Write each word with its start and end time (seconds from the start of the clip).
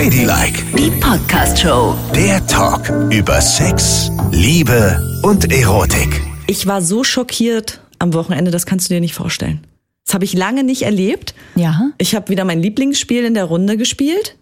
Ladylike, 0.00 0.64
Die 0.78 0.90
Podcast-Show. 0.98 1.94
der 2.14 2.46
Talk 2.46 2.88
über 3.12 3.38
Sex, 3.38 4.10
Liebe 4.32 4.98
und 5.22 5.52
Erotik. 5.52 6.22
Ich 6.46 6.66
war 6.66 6.80
so 6.80 7.04
schockiert 7.04 7.82
am 7.98 8.14
Wochenende, 8.14 8.50
das 8.50 8.64
kannst 8.64 8.88
du 8.88 8.94
dir 8.94 9.00
nicht 9.00 9.12
vorstellen. 9.12 9.60
Das 10.06 10.14
habe 10.14 10.24
ich 10.24 10.32
lange 10.32 10.64
nicht 10.64 10.80
erlebt. 10.82 11.34
Ja. 11.54 11.90
Ich 11.98 12.14
habe 12.14 12.30
wieder 12.30 12.46
mein 12.46 12.62
Lieblingsspiel 12.62 13.26
in 13.26 13.34
der 13.34 13.44
Runde 13.44 13.76
gespielt. 13.76 14.38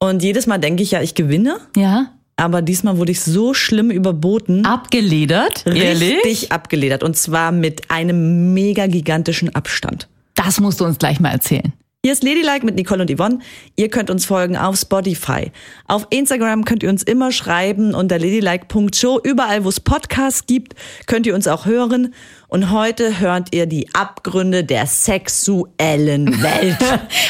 Und 0.00 0.22
jedes 0.24 0.48
Mal 0.48 0.58
denke 0.58 0.82
ich 0.82 0.90
ja, 0.90 1.00
ich 1.00 1.14
gewinne. 1.14 1.58
Ja. 1.76 2.10
Aber 2.34 2.60
diesmal 2.60 2.98
wurde 2.98 3.12
ich 3.12 3.20
so 3.20 3.54
schlimm 3.54 3.92
überboten. 3.92 4.66
Abgeledert? 4.66 5.64
Ehrlich? 5.64 6.24
Richtig 6.24 6.50
abgeledert. 6.50 7.04
Und 7.04 7.16
zwar 7.16 7.52
mit 7.52 7.88
einem 7.88 8.52
mega 8.52 8.88
gigantischen 8.88 9.54
Abstand. 9.54 10.08
Das 10.34 10.58
musst 10.58 10.80
du 10.80 10.84
uns 10.86 10.98
gleich 10.98 11.20
mal 11.20 11.30
erzählen. 11.30 11.72
Hier 12.04 12.14
ist 12.14 12.24
Ladylike 12.24 12.66
mit 12.66 12.74
Nicole 12.74 13.02
und 13.02 13.16
Yvonne. 13.16 13.38
Ihr 13.76 13.88
könnt 13.88 14.10
uns 14.10 14.24
folgen 14.24 14.56
auf 14.56 14.74
Spotify. 14.76 15.52
Auf 15.86 16.08
Instagram 16.10 16.64
könnt 16.64 16.82
ihr 16.82 16.88
uns 16.88 17.04
immer 17.04 17.30
schreiben 17.30 17.94
unter 17.94 18.18
ladylike.show. 18.18 19.20
Überall, 19.22 19.62
wo 19.62 19.68
es 19.68 19.78
Podcasts 19.78 20.46
gibt, 20.46 20.74
könnt 21.06 21.28
ihr 21.28 21.34
uns 21.36 21.46
auch 21.46 21.64
hören. 21.64 22.12
Und 22.48 22.72
heute 22.72 23.20
hört 23.20 23.54
ihr 23.54 23.66
die 23.66 23.94
Abgründe 23.94 24.64
der 24.64 24.86
sexuellen 24.86 26.26
Welt. 26.42 26.78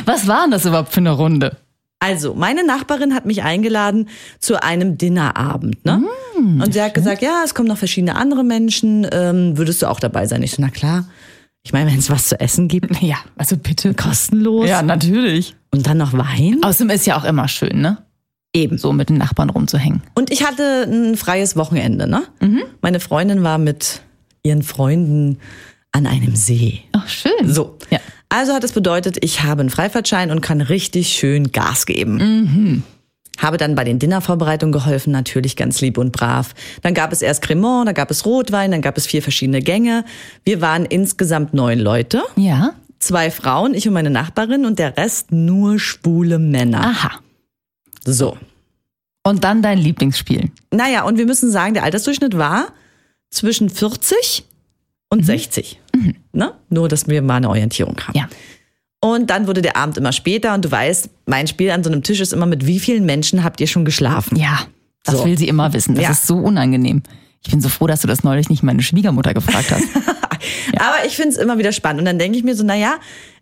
Was 0.07 0.27
war 0.27 0.45
denn 0.45 0.53
das 0.53 0.65
überhaupt 0.65 0.95
für 0.95 1.01
eine 1.01 1.13
Runde? 1.13 1.59
Also, 1.99 2.33
meine 2.33 2.65
Nachbarin 2.65 3.15
hat 3.15 3.27
mich 3.27 3.43
eingeladen 3.43 4.09
zu 4.41 4.63
einem 4.63 4.97
Dinnerabend, 4.97 5.85
ne? 5.85 6.03
und 6.35 6.73
sie 6.73 6.81
hat 6.81 6.95
gesagt, 6.95 7.21
ja, 7.21 7.43
es 7.45 7.55
kommen 7.55 7.69
noch 7.69 7.77
verschiedene 7.77 8.17
andere 8.17 8.43
Menschen. 8.43 9.07
Ähm, 9.13 9.59
würdest 9.59 9.83
du 9.83 9.87
auch 9.87 10.01
dabei 10.01 10.27
sein? 10.27 10.43
Ich 10.43 10.53
so, 10.53 10.63
na 10.63 10.71
klar. 10.71 11.05
Ich 11.65 11.73
meine, 11.73 11.91
wenn 11.91 11.99
es 11.99 12.11
was 12.11 12.29
zu 12.29 12.41
essen 12.41 12.69
gibt, 12.69 12.91
Ja, 13.03 13.17
also 13.37 13.57
bitte. 13.57 13.95
kostenlos. 13.95 14.69
Ja, 14.69 14.83
natürlich. 14.83 15.55
Und 15.71 15.87
dann 15.87 15.99
noch 15.99 16.13
Wein. 16.13 16.59
Außerdem 16.63 16.91
ist 16.91 17.07
ja 17.07 17.17
auch 17.17 17.25
immer 17.25 17.49
schön, 17.49 17.81
ne? 17.81 17.99
Eben. 18.55 18.77
So 18.79 18.93
mit 18.93 19.09
den 19.09 19.17
Nachbarn 19.19 19.49
rumzuhängen. 19.51 20.03
Und 20.15 20.31
ich 20.31 20.45
hatte 20.47 20.83
ein 20.87 21.17
freies 21.17 21.57
Wochenende, 21.57 22.07
ne? 22.07 22.23
Meine 22.83 23.01
Freundin 23.01 23.43
war 23.43 23.59
mit 23.59 24.03
ihren 24.43 24.63
Freunden 24.63 25.39
an 25.93 26.07
einem 26.07 26.35
See. 26.37 26.81
Ach, 26.93 27.09
schön. 27.09 27.33
So. 27.53 27.79
Ja. 27.91 27.99
Also 28.29 28.53
hat 28.55 28.65
es 28.65 28.73
bedeutet, 28.73 29.19
ich 29.23 29.43
habe 29.43 29.61
einen 29.61 29.71
Freifahrtschein 29.71 30.31
und 30.31 30.41
kann 30.41 30.61
richtig 30.61 31.09
schön 31.11 31.53
Gas 31.53 31.87
geben. 31.87 32.83
Habe 33.39 33.57
dann 33.57 33.75
bei 33.75 33.85
den 33.85 33.99
Dinnervorbereitungen 33.99 34.73
geholfen, 34.73 35.11
natürlich 35.11 35.57
ganz 35.57 35.81
lieb 35.81 35.99
und 35.99 36.13
brav. 36.13 36.55
Dann 36.83 36.95
gab 36.95 37.13
es 37.13 37.23
erst 37.23 37.43
Cremant, 37.43 37.89
dann 37.89 37.95
gab 37.95 38.11
es 38.11 38.27
Rotwein, 38.27 38.71
dann 38.71 38.83
gab 38.83 38.97
es 38.97 39.07
vier 39.07 39.23
verschiedene 39.23 39.63
Gänge. 39.63 40.05
Wir 40.45 40.61
waren 40.61 40.85
insgesamt 40.85 41.55
neun 41.55 41.79
Leute. 41.79 42.23
Ja. 42.37 42.75
Zwei 42.99 43.31
Frauen, 43.31 43.75
ich 43.75 43.89
und 43.89 43.95
meine 43.95 44.11
Nachbarin 44.11 44.65
und 44.65 44.79
der 44.79 44.97
Rest 44.97 45.33
nur 45.33 45.79
schwule 45.79 46.39
Männer. 46.39 46.85
Aha. 46.85 47.21
So. 48.05 48.37
Und 49.25 49.45
dann 49.45 49.63
dein 49.63 49.79
Lieblingsspiel. 49.79 50.51
Naja, 50.71 51.05
und 51.05 51.19
wir 51.19 51.27
müssen 51.27 51.51
sagen, 51.51 51.75
der 51.75 51.85
Altersdurchschnitt 51.85 52.37
war 52.37 52.69
zwischen 53.31 53.71
40 53.71 54.45
und 55.09 55.25
60. 55.25 55.81
Ne? 56.33 56.55
Nur, 56.71 56.89
dass 56.89 57.09
wir 57.09 57.23
mal 57.23 57.37
eine 57.37 57.49
Orientierung 57.49 57.97
haben. 58.01 58.17
Ja. 58.17 58.29
Und 59.05 59.31
dann 59.31 59.49
wurde 59.49 59.63
der 59.63 59.77
Abend 59.77 59.97
immer 59.99 60.13
später 60.13 60.55
und 60.55 60.65
du 60.65 60.71
weißt, 60.71 61.11
mein 61.27 61.49
Spiel 61.49 61.71
an 61.73 61.83
so 61.83 61.91
einem 61.91 62.05
Tisch 62.05 62.21
ist 62.21 62.33
immer, 62.33 62.47
mit 62.47 62.67
wie 62.67 62.79
vielen 62.79 63.05
Menschen 63.05 63.43
habt 63.43 63.61
ihr 63.61 63.67
schon 63.67 63.85
geschlafen? 63.85 64.37
Ja. 64.37 64.61
Das 65.05 65.17
So. 65.19 65.25
will 65.25 65.37
sie 65.37 65.49
immer 65.49 65.73
wissen. 65.73 65.97
Das 65.97 66.05
Ja. 66.05 66.11
ist 66.13 66.27
so 66.29 66.37
unangenehm. 66.37 67.03
Ich 67.45 67.51
bin 67.51 67.61
so 67.61 67.69
froh, 67.69 67.89
dass 67.89 68.03
du 68.03 68.07
das 68.07 68.23
neulich 68.23 68.49
nicht 68.49 68.63
meine 68.63 68.81
Schwiegermutter 68.83 69.35
gefragt 69.35 69.73
hast. 69.73 69.83
Aber 70.79 71.05
ich 71.05 71.17
finde 71.17 71.31
es 71.31 71.37
immer 71.39 71.59
wieder 71.59 71.73
spannend. 71.73 72.01
Und 72.01 72.05
dann 72.07 72.19
denke 72.21 72.39
ich 72.39 72.45
mir 72.45 72.55
so, 72.55 72.63
naja, 72.65 72.95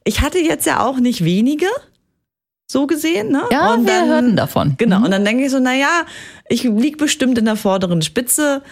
ich 0.05 0.23
hatte 0.23 0.39
jetzt 0.39 0.65
ja 0.65 0.81
auch 0.83 0.99
nicht 0.99 1.23
wenige, 1.25 1.67
so 2.67 2.87
gesehen. 2.87 3.31
Ne? 3.31 3.43
Ja, 3.51 3.75
und 3.75 3.85
wir 3.87 3.93
dann, 3.93 4.09
hörten 4.09 4.37
davon. 4.37 4.75
Genau. 4.79 5.05
Und 5.05 5.11
dann 5.11 5.27
denke 5.27 5.45
ich 5.45 5.51
so, 5.51 5.59
naja, 5.59 6.07
ich 6.49 6.63
lieg 6.63 6.97
bestimmt 6.97 7.37
in 7.37 7.45
der 7.45 7.57
vorderen 7.57 8.01
Spitze 8.01 8.63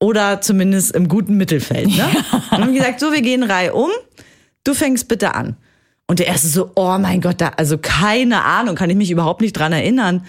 oder 0.00 0.40
zumindest 0.40 0.94
im 0.96 1.08
guten 1.08 1.36
Mittelfeld. 1.36 1.88
Ne? 1.88 2.04
Und 2.32 2.42
dann 2.52 2.60
haben 2.62 2.72
wir 2.72 2.80
gesagt, 2.80 3.00
so, 3.00 3.12
wir 3.12 3.20
gehen 3.22 3.42
Reihe 3.42 3.74
um. 3.74 3.90
Du 4.64 4.72
fängst 4.74 5.08
bitte 5.08 5.34
an. 5.34 5.56
Und 6.08 6.18
der 6.20 6.26
erste 6.28 6.48
so, 6.48 6.70
oh 6.76 6.98
mein 6.98 7.20
Gott, 7.20 7.40
da, 7.40 7.48
also 7.56 7.78
keine 7.78 8.44
Ahnung, 8.44 8.76
kann 8.76 8.90
ich 8.90 8.96
mich 8.96 9.10
überhaupt 9.10 9.40
nicht 9.40 9.52
dran 9.54 9.72
erinnern. 9.72 10.24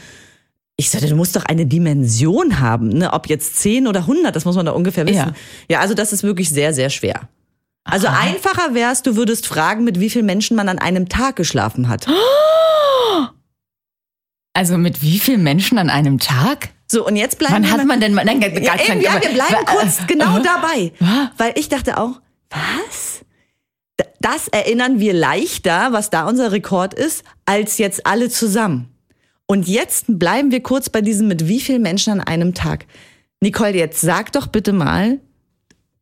Ich 0.75 0.89
sagte, 0.89 1.07
du 1.07 1.15
musst 1.15 1.35
doch 1.35 1.45
eine 1.45 1.65
Dimension 1.65 2.59
haben, 2.59 2.89
ne? 2.89 3.13
ob 3.13 3.27
jetzt 3.29 3.57
10 3.59 3.87
oder 3.87 4.01
100, 4.01 4.35
das 4.35 4.45
muss 4.45 4.55
man 4.55 4.65
da 4.65 4.71
ungefähr 4.73 5.05
wissen. 5.05 5.15
Ja. 5.17 5.33
Ja, 5.69 5.79
also 5.79 5.93
das 5.93 6.13
ist 6.13 6.23
wirklich 6.23 6.49
sehr, 6.49 6.73
sehr 6.73 6.89
schwer. 6.89 7.21
Also 7.83 8.07
einfacher 8.07 8.73
wär's, 8.73 9.01
du 9.01 9.15
würdest 9.15 9.47
fragen, 9.47 9.83
mit 9.83 9.99
wie 9.99 10.09
vielen 10.09 10.25
Menschen 10.25 10.55
man 10.57 10.67
an 10.67 10.77
einem 10.79 11.09
Tag 11.09 11.35
geschlafen 11.35 11.87
hat. 11.89 12.07
Also 14.53 14.77
mit 14.79 15.03
wie 15.03 15.19
vielen 15.19 15.43
Menschen 15.43 15.77
an 15.77 15.91
einem 15.91 16.17
Tag? 16.17 16.69
So, 16.87 17.05
und 17.05 17.15
jetzt 17.15 17.37
bleiben 17.37 17.53
Wann 17.55 17.63
wir 17.63 17.69
hat 17.71 17.77
mal- 17.77 17.85
man 17.85 17.99
denn 18.01 18.13
mal- 18.15 18.25
nein, 18.25 18.39
gar 18.39 18.49
ja, 18.49 18.73
eben, 18.75 19.01
ja, 19.01 19.21
wir 19.21 19.29
bleiben 19.29 19.65
kurz 19.67 19.99
äh, 19.99 20.05
genau 20.07 20.39
dabei. 20.39 20.93
Weil 21.37 21.53
ich 21.55 21.69
dachte 21.69 21.99
auch, 21.99 22.19
was? 22.49 23.21
Das 24.19 24.47
erinnern 24.47 24.99
wir 24.99 25.13
leichter, 25.13 25.91
was 25.91 26.09
da 26.09 26.27
unser 26.27 26.51
Rekord 26.51 26.93
ist, 26.93 27.23
als 27.45 27.77
jetzt 27.77 28.05
alle 28.05 28.29
zusammen. 28.29 28.93
Und 29.45 29.67
jetzt 29.67 30.05
bleiben 30.07 30.51
wir 30.51 30.61
kurz 30.61 30.89
bei 30.89 31.01
diesem 31.01 31.27
mit 31.27 31.47
wie 31.47 31.61
vielen 31.61 31.81
Menschen 31.81 32.13
an 32.13 32.21
einem 32.21 32.53
Tag. 32.53 32.85
Nicole, 33.41 33.75
jetzt 33.75 34.01
sag 34.01 34.31
doch 34.33 34.47
bitte 34.47 34.73
mal, 34.73 35.19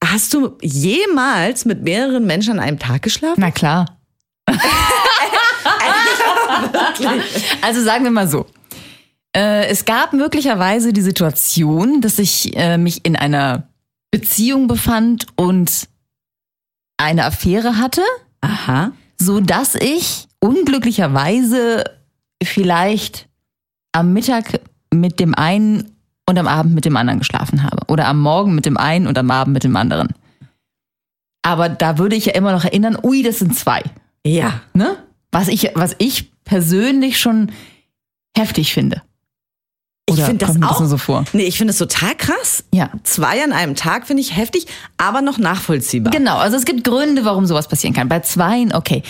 hast 0.03 0.33
du 0.33 0.57
jemals 0.61 1.65
mit 1.65 1.83
mehreren 1.83 2.25
Menschen 2.25 2.53
an 2.53 2.59
einem 2.59 2.79
Tag 2.79 3.01
geschlafen? 3.01 3.39
Na 3.39 3.51
klar. 3.51 3.99
also 7.61 7.83
sagen 7.83 8.03
wir 8.05 8.11
mal 8.11 8.27
so. 8.27 8.45
Äh, 9.35 9.67
es 9.67 9.85
gab 9.85 10.13
möglicherweise 10.13 10.93
die 10.93 11.01
Situation, 11.01 12.01
dass 12.01 12.19
ich 12.19 12.55
äh, 12.55 12.77
mich 12.77 13.05
in 13.05 13.15
einer 13.15 13.67
Beziehung 14.11 14.67
befand 14.67 15.27
und 15.35 15.89
eine 17.05 17.25
Affäre 17.25 17.77
hatte, 17.77 18.01
Aha. 18.41 18.91
so 19.17 19.39
dass 19.39 19.75
ich 19.75 20.27
unglücklicherweise 20.39 21.83
vielleicht 22.43 23.27
am 23.91 24.13
Mittag 24.13 24.59
mit 24.93 25.19
dem 25.19 25.33
einen 25.35 25.95
und 26.27 26.38
am 26.38 26.47
Abend 26.47 26.73
mit 26.73 26.85
dem 26.85 26.97
anderen 26.97 27.19
geschlafen 27.19 27.63
habe 27.63 27.83
oder 27.88 28.07
am 28.07 28.19
Morgen 28.19 28.55
mit 28.55 28.65
dem 28.65 28.77
einen 28.77 29.07
und 29.07 29.17
am 29.17 29.31
Abend 29.31 29.53
mit 29.53 29.63
dem 29.63 29.75
anderen. 29.75 30.09
Aber 31.44 31.69
da 31.69 31.97
würde 31.97 32.15
ich 32.15 32.25
ja 32.25 32.33
immer 32.33 32.51
noch 32.51 32.63
erinnern, 32.65 32.97
ui, 33.03 33.21
das 33.21 33.39
sind 33.39 33.55
zwei 33.55 33.83
Ja. 34.25 34.61
ne? 34.73 34.97
Was 35.31 35.47
ich, 35.47 35.69
was 35.75 35.95
ich 35.99 36.31
persönlich 36.44 37.19
schon 37.19 37.51
heftig 38.35 38.73
finde. 38.73 39.01
Ich 40.15 40.19
Oder 40.23 40.27
finde 40.27 40.45
das 40.45 40.53
kommt 40.53 40.63
das 40.63 40.71
auch 40.71 40.85
so 40.85 40.97
vor? 40.97 41.23
Nee, 41.33 41.43
ich 41.43 41.57
finde 41.57 41.71
es 41.71 41.77
total 41.77 42.15
krass. 42.15 42.63
Ja. 42.73 42.89
Zwei 43.03 43.43
an 43.43 43.51
einem 43.51 43.75
Tag 43.75 44.07
finde 44.07 44.21
ich 44.21 44.35
heftig, 44.35 44.65
aber 44.97 45.21
noch 45.21 45.37
nachvollziehbar. 45.37 46.11
Genau, 46.11 46.37
also 46.37 46.57
es 46.57 46.65
gibt 46.65 46.83
Gründe, 46.83 47.25
warum 47.25 47.45
sowas 47.45 47.67
passieren 47.67 47.93
kann. 47.95 48.07
Bei 48.09 48.19
zweien, 48.21 48.73
okay. 48.73 49.03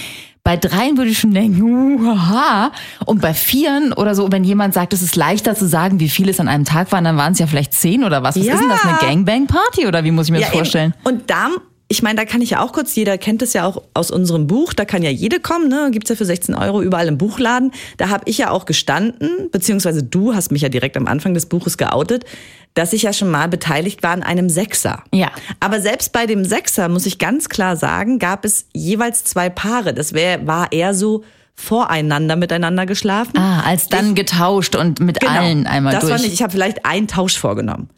Bei 0.44 0.58
dreien 0.58 0.96
würde 0.98 1.10
ich 1.10 1.18
schon 1.18 1.34
denken, 1.34 1.60
uhaha. 1.64 2.72
Und 3.06 3.20
bei 3.20 3.34
vieren 3.34 3.94
oder 3.94 4.14
so, 4.14 4.32
wenn 4.32 4.44
jemand 4.44 4.76
sagt, 4.76 4.94
es 4.94 5.02
ist 5.02 5.16
leichter 5.16 5.56
zu 5.56 5.68
sagen, 5.68 6.00
wie 6.00 6.08
viel 6.10 6.30
es 6.30 6.40
an 6.40 6.48
einem 6.48 6.66
Tag 6.66 6.92
waren, 6.92 7.04
dann 7.04 7.18
waren 7.18 7.34
es 7.34 7.40
ja 7.40 7.48
vielleicht 7.48 7.74
zehn 7.74 8.04
oder 8.04 8.22
was. 8.22 8.36
Was 8.38 8.46
Ja. 8.46 8.54
ist 8.54 8.60
denn 8.62 8.70
das, 8.70 8.84
eine 8.86 8.98
Gangbang-Party 9.00 9.88
oder 9.88 10.04
wie 10.04 10.12
muss 10.12 10.28
ich 10.28 10.32
mir 10.32 10.40
das 10.42 10.50
eben. 10.50 10.58
vorstellen? 10.58 10.94
Und 11.04 11.30
da, 11.32 11.48
ich 11.96 12.04
meine, 12.04 12.18
da 12.18 12.26
kann 12.26 12.42
ich 12.42 12.52
ja 12.52 12.62
auch 12.62 12.74
kurz, 12.74 12.94
jeder 12.96 13.18
kennt 13.18 13.42
es 13.42 13.54
ja 13.54 13.66
auch 13.66 13.82
aus 13.94 14.12
unserem 14.12 14.48
Buch, 14.48 14.74
da 14.74 14.86
kann 14.86 15.02
ja 15.02 15.10
jede 15.10 15.40
kommen, 15.40 15.70
ne? 15.70 15.90
Gibt's 15.92 16.10
ja 16.10 16.16
für 16.16 16.26
16 16.26 16.54
Euro 16.56 16.82
überall 16.82 17.08
im 17.08 17.18
Buchladen. 17.18 17.72
Da 17.98 18.10
habe 18.10 18.24
ich 18.28 18.38
ja 18.38 18.52
auch 18.52 18.66
gestanden, 18.66 19.50
beziehungsweise 19.52 20.04
du 20.04 20.36
hast 20.36 20.52
mich 20.52 20.62
ja 20.62 20.70
direkt 20.70 20.98
am 20.98 21.08
Anfang 21.08 21.34
des 21.34 21.46
Buches 21.46 21.78
geoutet, 21.78 22.26
dass 22.74 22.92
ich 22.92 23.04
ja 23.04 23.14
schon 23.14 23.32
mal 23.32 23.48
beteiligt 23.48 24.04
war 24.04 24.12
an 24.12 24.22
einem 24.24 24.50
Sechser. 24.50 25.04
Ja. 25.14 25.32
Aber 25.62 25.80
selbst 25.80 26.12
bei 26.12 26.26
dem 26.26 26.44
Sechser, 26.44 26.90
muss 26.90 27.06
ich 27.06 27.18
ganz 27.20 27.48
klar 27.48 27.78
sagen, 27.78 28.20
gab 28.20 28.44
es 28.44 28.66
jeweils 28.74 29.24
zwei 29.24 29.50
Paare. 29.50 29.94
Das 29.94 30.14
wär, 30.14 30.46
war 30.46 30.72
eher 30.74 30.94
so 30.94 31.24
voreinander 31.54 32.36
miteinander 32.36 32.86
geschlafen. 32.86 33.38
Ah, 33.38 33.62
als 33.62 33.88
dann 33.88 34.14
getauscht 34.14 34.76
und 34.76 35.00
mit 35.00 35.22
Genau. 35.22 35.32
allen 35.32 35.68
einmal 35.68 35.94
das 35.94 36.02
durch. 36.02 36.12
War 36.14 36.20
nicht, 36.20 36.34
ich 36.34 36.42
habe 36.44 36.52
vielleicht 36.52 36.86
einen 36.86 37.08
Tausch 37.08 37.38
vorgenommen. 37.38 37.90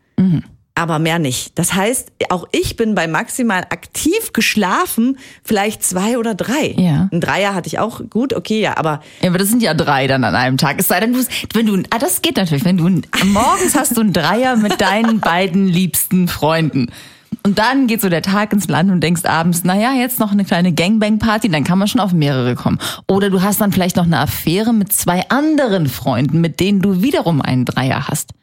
Aber 0.77 0.99
mehr 0.99 1.17
nicht. 1.17 1.57
Das 1.57 1.73
heißt, 1.73 2.11
auch 2.29 2.47
ich 2.51 2.75
bin 2.75 2.93
bei 2.93 3.07
maximal 3.07 3.61
aktiv 3.61 4.31
geschlafen, 4.31 5.17
vielleicht 5.43 5.83
zwei 5.83 6.19
oder 6.19 6.35
drei. 6.35 6.75
Ja. 6.77 7.09
Ein 7.11 7.19
Dreier 7.19 7.55
hatte 7.55 7.65
ich 7.65 7.79
auch 7.79 7.99
gut, 8.11 8.31
okay, 8.35 8.61
ja, 8.61 8.77
aber 8.77 9.01
Ja, 9.23 9.29
aber 9.29 9.39
das 9.39 9.49
sind 9.49 9.63
ja 9.63 9.73
drei 9.73 10.05
dann 10.05 10.23
an 10.23 10.35
einem 10.35 10.57
Tag. 10.57 10.75
Es 10.79 10.87
sei 10.87 10.99
denn, 10.99 11.13
du, 11.13 11.25
wenn 11.55 11.65
du, 11.65 11.81
ah, 11.89 11.97
das 11.97 12.21
geht 12.21 12.37
natürlich, 12.37 12.63
wenn 12.63 12.77
du, 12.77 12.83
morgens 13.25 13.75
hast 13.75 13.97
du 13.97 14.01
einen 14.01 14.13
Dreier 14.13 14.55
mit 14.55 14.79
deinen 14.79 15.19
beiden 15.19 15.67
liebsten 15.67 16.27
Freunden. 16.27 16.91
Und 17.41 17.57
dann 17.57 17.87
geht 17.87 18.01
so 18.01 18.09
der 18.09 18.21
Tag 18.21 18.53
ins 18.53 18.67
Land 18.67 18.91
und 18.91 19.01
denkst 19.01 19.25
abends, 19.25 19.63
naja, 19.63 19.93
jetzt 19.93 20.19
noch 20.19 20.31
eine 20.31 20.45
kleine 20.45 20.73
Gangbang-Party, 20.73 21.49
dann 21.49 21.63
kann 21.63 21.79
man 21.79 21.87
schon 21.87 22.01
auf 22.01 22.13
mehrere 22.13 22.53
kommen. 22.53 22.77
Oder 23.07 23.31
du 23.31 23.41
hast 23.41 23.61
dann 23.61 23.71
vielleicht 23.71 23.95
noch 23.95 24.05
eine 24.05 24.19
Affäre 24.19 24.73
mit 24.73 24.93
zwei 24.93 25.27
anderen 25.29 25.87
Freunden, 25.87 26.39
mit 26.39 26.59
denen 26.59 26.81
du 26.81 27.01
wiederum 27.01 27.41
einen 27.41 27.65
Dreier 27.65 28.07
hast. 28.09 28.33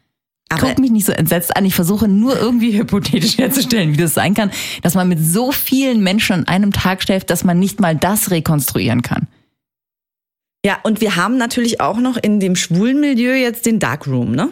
Aber- 0.50 0.68
Guck 0.68 0.78
mich 0.78 0.90
nicht 0.90 1.06
so 1.06 1.12
entsetzt 1.12 1.56
an. 1.56 1.64
Ich 1.64 1.74
versuche 1.74 2.06
nur 2.06 2.38
irgendwie 2.38 2.76
hypothetisch 2.78 3.38
herzustellen, 3.38 3.92
wie 3.92 3.96
das 3.96 4.14
sein 4.14 4.34
kann, 4.34 4.50
dass 4.82 4.94
man 4.94 5.08
mit 5.08 5.18
so 5.24 5.50
vielen 5.52 6.02
Menschen 6.02 6.34
an 6.34 6.46
einem 6.48 6.72
Tag 6.72 7.02
schläft, 7.02 7.30
dass 7.30 7.44
man 7.44 7.58
nicht 7.58 7.80
mal 7.80 7.96
das 7.96 8.30
rekonstruieren 8.30 9.02
kann. 9.02 9.26
Ja, 10.64 10.78
und 10.82 11.00
wir 11.00 11.16
haben 11.16 11.36
natürlich 11.36 11.80
auch 11.80 11.98
noch 11.98 12.16
in 12.16 12.40
dem 12.40 12.56
schwulen 12.56 13.00
Milieu 13.00 13.34
jetzt 13.34 13.66
den 13.66 13.78
Darkroom, 13.80 14.32
ne? 14.32 14.50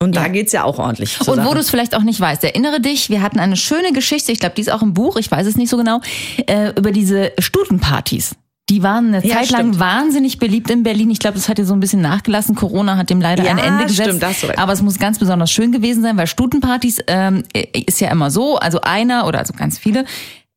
Und 0.00 0.16
da 0.16 0.22
Ja. 0.22 0.28
geht's 0.28 0.52
ja 0.52 0.64
auch 0.64 0.78
ordentlich. 0.78 1.20
Und 1.20 1.44
wo 1.44 1.54
du 1.54 1.60
es 1.60 1.70
vielleicht 1.70 1.94
auch 1.94 2.02
nicht 2.02 2.18
weißt, 2.20 2.42
erinnere 2.44 2.80
dich, 2.80 3.08
wir 3.08 3.22
hatten 3.22 3.38
eine 3.38 3.56
schöne 3.56 3.92
Geschichte, 3.92 4.32
ich 4.32 4.40
glaube, 4.40 4.54
die 4.56 4.60
ist 4.62 4.70
auch 4.70 4.82
im 4.82 4.94
Buch, 4.94 5.16
ich 5.16 5.30
weiß 5.30 5.46
es 5.46 5.56
nicht 5.56 5.68
so 5.70 5.76
genau, 5.76 6.00
äh, 6.46 6.70
über 6.76 6.90
diese 6.90 7.32
Stutenpartys. 7.38 8.34
Die 8.70 8.82
waren 8.82 9.08
eine 9.14 9.26
Ja, 9.26 9.36
Zeit 9.36 9.50
lang 9.50 9.60
stimmt. 9.72 9.80
wahnsinnig 9.80 10.38
beliebt 10.38 10.70
in 10.70 10.82
Berlin. 10.82 11.10
Ich 11.10 11.18
glaube, 11.18 11.34
das 11.36 11.48
hat 11.48 11.58
ja 11.58 11.64
so 11.64 11.74
ein 11.74 11.80
bisschen 11.80 12.00
nachgelassen. 12.00 12.54
Corona 12.54 12.96
hat 12.96 13.10
dem 13.10 13.20
leider 13.20 13.44
Ja, 13.44 13.50
ein 13.50 13.58
Ende 13.58 13.84
gesetzt. 13.86 14.08
stimmt, 14.08 14.22
da 14.22 14.28
hast 14.28 14.42
du 14.42 14.46
recht. 14.46 14.58
Aber 14.58 14.72
es 14.72 14.80
muss 14.82 14.98
ganz 14.98 15.18
besonders 15.18 15.50
schön 15.50 15.72
gewesen 15.72 16.02
sein, 16.02 16.16
weil 16.16 16.26
Stutenpartys 16.26 17.00
ähm, 17.08 17.42
ist 17.54 18.00
ja 18.00 18.10
immer 18.10 18.30
so, 18.30 18.56
also 18.58 18.80
einer 18.80 19.26
oder 19.26 19.40
also 19.40 19.52
ganz 19.52 19.78
viele 19.78 20.04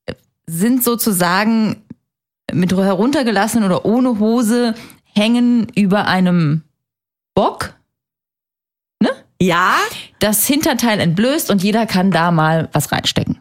äh, 0.06 0.14
sind 0.48 0.84
sozusagen 0.84 1.78
mit 2.54 2.72
heruntergelassenen 2.72 3.66
oder 3.66 3.86
ohne 3.86 4.20
Hose 4.20 4.76
hängen 5.14 5.68
über 5.76 6.08
einem 6.08 6.62
Bock 7.34 7.74
Ja, 9.42 9.76
das 10.20 10.46
Hinterteil 10.48 11.00
entblößt 11.02 11.50
und 11.52 11.62
jeder 11.64 11.86
kann 11.86 12.12
da 12.12 12.32
mal 12.32 12.70
was 12.72 12.92
reinstecken. 12.92 13.40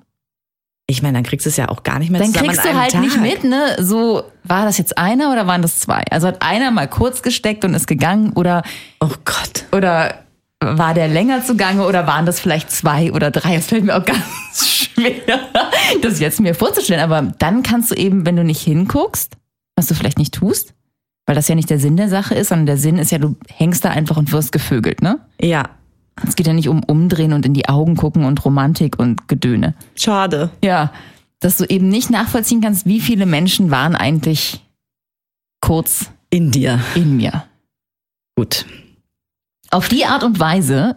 Ich 0.87 1.01
meine, 1.03 1.15
dann 1.15 1.25
kriegst 1.25 1.47
du 1.47 1.51
es 1.51 1.57
ja 1.57 1.69
auch 1.71 1.83
gar 1.83 1.99
nicht 1.99 2.11
mehr 2.11 2.21
Dann 2.21 2.29
zusammen 2.33 2.49
kriegst 2.51 2.67
an 2.67 2.73
du 2.73 2.79
halt 2.81 2.93
Tag. 2.93 3.01
nicht 3.01 3.21
mit, 3.21 3.45
ne? 3.45 3.77
So, 3.81 4.25
war 4.45 4.65
das 4.67 4.77
jetzt 4.79 4.99
einer 4.99 5.33
oder 5.33 5.47
waren 5.47 5.63
das 5.63 5.81
zwei? 5.81 6.03
Also 6.11 6.27
hat 6.29 6.43
einer 6.43 6.71
mal 6.71 6.89
kurz 6.89 7.23
gesteckt 7.23 7.65
und 7.65 7.73
ist 7.75 7.87
gegangen 7.87 8.33
oder, 8.35 8.63
Oh 9.01 9.09
Gott. 9.25 9.65
oder 9.73 10.17
war 10.63 10.95
der 10.95 11.09
länger 11.09 11.43
zugange 11.45 11.87
oder 11.87 12.07
waren 12.07 12.27
das 12.27 12.39
vielleicht 12.41 12.71
zwei 12.71 13.13
oder 13.13 13.31
drei? 13.31 13.57
Das 13.57 13.67
fällt 13.67 13.85
mir 13.85 13.97
auch 13.97 14.05
ganz 14.05 14.67
schwer, 14.69 15.21
das 16.03 16.21
jetzt 16.21 16.41
mir 16.41 16.55
vorzustellen. 16.55 17.01
Aber 17.03 17.33
dann 17.39 17.63
kannst 17.63 17.91
du 17.91 17.95
eben, 17.95 18.27
wenn 18.27 18.37
du 18.37 18.45
nicht 18.45 18.61
hinguckst, 18.63 19.37
was 19.77 19.87
du 19.87 19.95
vielleicht 19.95 20.19
nicht 20.19 20.35
tust, 20.35 20.75
weil 21.27 21.35
das 21.35 21.49
ja 21.49 21.55
nicht 21.55 21.71
der 21.71 21.79
Sinn 21.79 21.97
der 21.97 22.09
Sache 22.11 22.35
ist, 22.35 22.49
sondern 22.49 22.67
der 22.67 22.77
Sinn 22.77 22.99
ist 22.99 23.11
ja, 23.11 23.19
du 23.19 23.37
hängst 23.49 23.85
da 23.87 23.91
einfach 23.91 24.19
und 24.19 24.33
wirst 24.33 24.53
gevögelt, 24.53 25.01
ne? 25.03 25.19
Ja, 25.41 25.65
Es 26.27 26.37
geht 26.37 26.47
ja 26.47 26.53
nicht 26.53 26.69
um 26.69 26.83
Umdrehen 26.85 27.33
und 27.33 27.45
in 27.45 27.55
die 27.55 27.69
Augen 27.69 27.97
gucken 27.97 28.25
und 28.25 28.45
Romantik 28.45 28.99
und 28.99 29.27
Gedöne. 29.29 29.75
schade. 29.97 30.51
Ja, 30.63 30.93
dass 31.41 31.57
du 31.59 31.65
eben 31.65 31.89
nicht 31.89 32.09
nachvollziehen 32.11 32.61
kannst, 32.61 32.87
wie 32.87 33.01
viele 33.01 33.27
Menschen 33.27 33.71
waren 33.71 33.95
eigentlich 33.97 34.63
kurz 35.61 36.11
In 36.31 36.51
dir. 36.51 36.81
in 36.95 37.17
mir. 37.17 37.45
Gut. 38.37 38.65
Auf 39.71 39.89
die 39.89 40.07
Art 40.07 40.23
und 40.25 40.39
Weise 40.41 40.97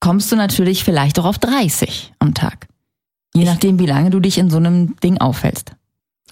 kommst 0.00 0.30
du 0.30 0.36
natürlich 0.36 0.84
vielleicht 0.84 1.18
auch 1.18 1.24
auf 1.24 1.38
30 1.38 2.12
am 2.18 2.34
Tag. 2.34 2.68
Je 3.34 3.44
nachdem, 3.44 3.78
wie 3.78 3.86
lange 3.86 4.10
du 4.10 4.20
dich 4.20 4.38
in 4.38 4.50
so 4.50 4.56
einem 4.56 4.96
Ding 4.96 5.18
aufhältst. 5.18 5.72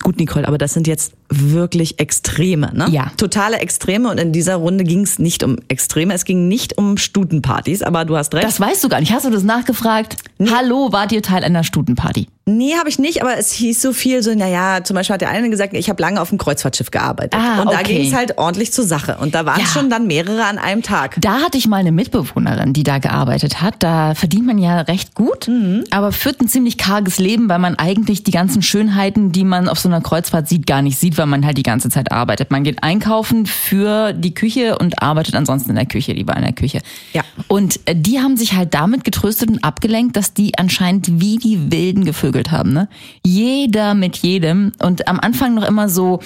Gut, 0.03 0.19
Nicole, 0.19 0.47
aber 0.47 0.59
das 0.59 0.75
sind 0.75 0.87
jetzt 0.87 1.15
wirklich 1.29 1.99
Extreme, 1.99 2.71
ne? 2.75 2.87
Ja. 2.91 3.11
Totale 3.17 3.59
Extreme 3.59 4.11
und 4.11 4.19
in 4.19 4.33
dieser 4.33 4.57
Runde 4.57 4.85
ging 4.85 5.03
es 5.03 5.19
nicht 5.19 5.43
um 5.43 5.57
Extreme, 5.69 6.15
es 6.15 6.25
ging 6.25 6.49
nicht 6.49 6.79
um 6.79 6.97
Stutenpartys, 6.97 7.83
aber 7.83 8.05
du 8.05 8.17
hast 8.17 8.35
recht. 8.35 8.45
Das 8.45 8.61
weißt 8.61 8.85
du 8.85 8.89
gar 8.89 9.01
nicht. 9.01 9.13
Hast 9.13 9.25
du 9.25 9.31
das 9.31 9.43
nachgefragt? 9.43 10.17
Hallo, 10.51 10.93
wart 10.93 11.13
ihr 11.13 11.23
Teil 11.23 11.43
einer 11.45 11.65
Stutenparty? 11.65 12.29
Nee, 12.49 12.75
habe 12.79 12.89
ich 12.89 12.99
nicht, 13.01 13.23
aber 13.23 13.37
es 13.37 13.51
hieß 13.53 13.83
so 13.83 13.93
viel 13.93 14.23
so, 14.23 14.33
naja, 14.35 14.85
zum 14.85 14.95
Beispiel 14.95 15.15
hat 15.15 15.21
der 15.21 15.31
eine 15.31 15.51
gesagt, 15.51 15.75
ich 15.75 15.89
habe 15.89 16.01
lange 16.01 16.21
auf 16.21 16.29
dem 16.29 16.39
Kreuzfahrtschiff 16.39 16.93
gearbeitet. 16.93 17.35
Ah, 17.35 17.61
und 17.63 17.73
da 17.73 17.81
okay. 17.81 17.97
ging 17.99 18.07
es 18.07 18.15
halt 18.15 18.39
ordentlich 18.39 18.73
zur 18.73 18.85
Sache. 18.85 19.17
Und 19.21 19.35
da 19.35 19.45
waren 19.47 19.61
Ja. 19.61 19.67
schon 19.67 19.91
dann 19.91 20.07
mehrere 20.07 20.45
an 20.45 20.59
einem 20.59 20.83
Tag. 20.83 21.17
Da 21.21 21.41
hatte 21.41 21.59
ich 21.59 21.67
mal 21.67 21.79
eine 21.79 21.91
Mitbewohnerin, 21.91 22.73
die 22.73 22.85
da 22.85 22.99
gearbeitet 22.99 23.61
hat. 23.61 23.75
Da 23.81 24.15
verdient 24.15 24.47
man 24.47 24.59
ja 24.59 24.83
recht 24.83 25.15
gut, 25.15 25.51
aber 25.91 26.13
führt 26.13 26.41
ein 26.41 26.49
ziemlich 26.49 26.79
karges 26.79 27.19
Leben, 27.19 27.49
weil 27.49 27.59
man 27.59 27.75
eigentlich 27.77 28.23
die 28.23 28.31
ganzen 28.31 28.63
Schönheiten, 28.63 29.33
die 29.33 29.45
man 29.45 29.69
auf 29.69 29.81
so 29.81 29.89
einer 29.89 30.01
Kreuzfahrt 30.01 30.49
sieht, 30.49 30.67
gar 30.67 30.83
nicht 30.83 30.99
sieht, 30.99 31.19
weil 31.19 31.27
man 31.27 31.45
halt 31.45 31.59
die 31.59 31.65
ganze 31.65 31.89
Zeit 31.91 32.13
arbeitet. 32.13 32.53
Man 32.53 32.63
geht 32.63 32.83
einkaufen 32.83 33.47
für 33.47 34.13
die 34.13 34.35
Küche 34.35 34.79
und 34.79 35.03
arbeitet 35.03 35.35
ansonsten 35.35 35.71
in 35.71 35.77
der 35.77 35.87
Küche, 35.87 36.15
die 36.15 36.27
war 36.29 36.37
in 36.37 36.45
der 36.45 36.53
Küche. 36.53 36.81
Ja. 37.13 37.23
Und 37.49 37.81
äh, 37.87 37.97
die 37.97 38.21
haben 38.21 38.37
sich 38.37 38.53
halt 38.55 38.73
damit 38.73 39.03
getröstet 39.03 39.51
und 39.51 39.65
abgelenkt, 39.65 40.17
dass 40.17 40.33
die 40.33 40.57
anscheinend 40.59 41.21
wie 41.21 41.39
die 41.39 41.73
Wilden 41.73 42.05
gevögelt 42.37 42.51
haben. 42.51 42.73
Ne? 42.73 42.89
Jeder 43.25 43.95
mit 43.95 44.17
jedem 44.19 44.73
und 44.81 45.09
am 45.09 45.19
Anfang 45.21 45.55
noch 45.55 45.67
immer 45.67 45.89
so 45.89 46.21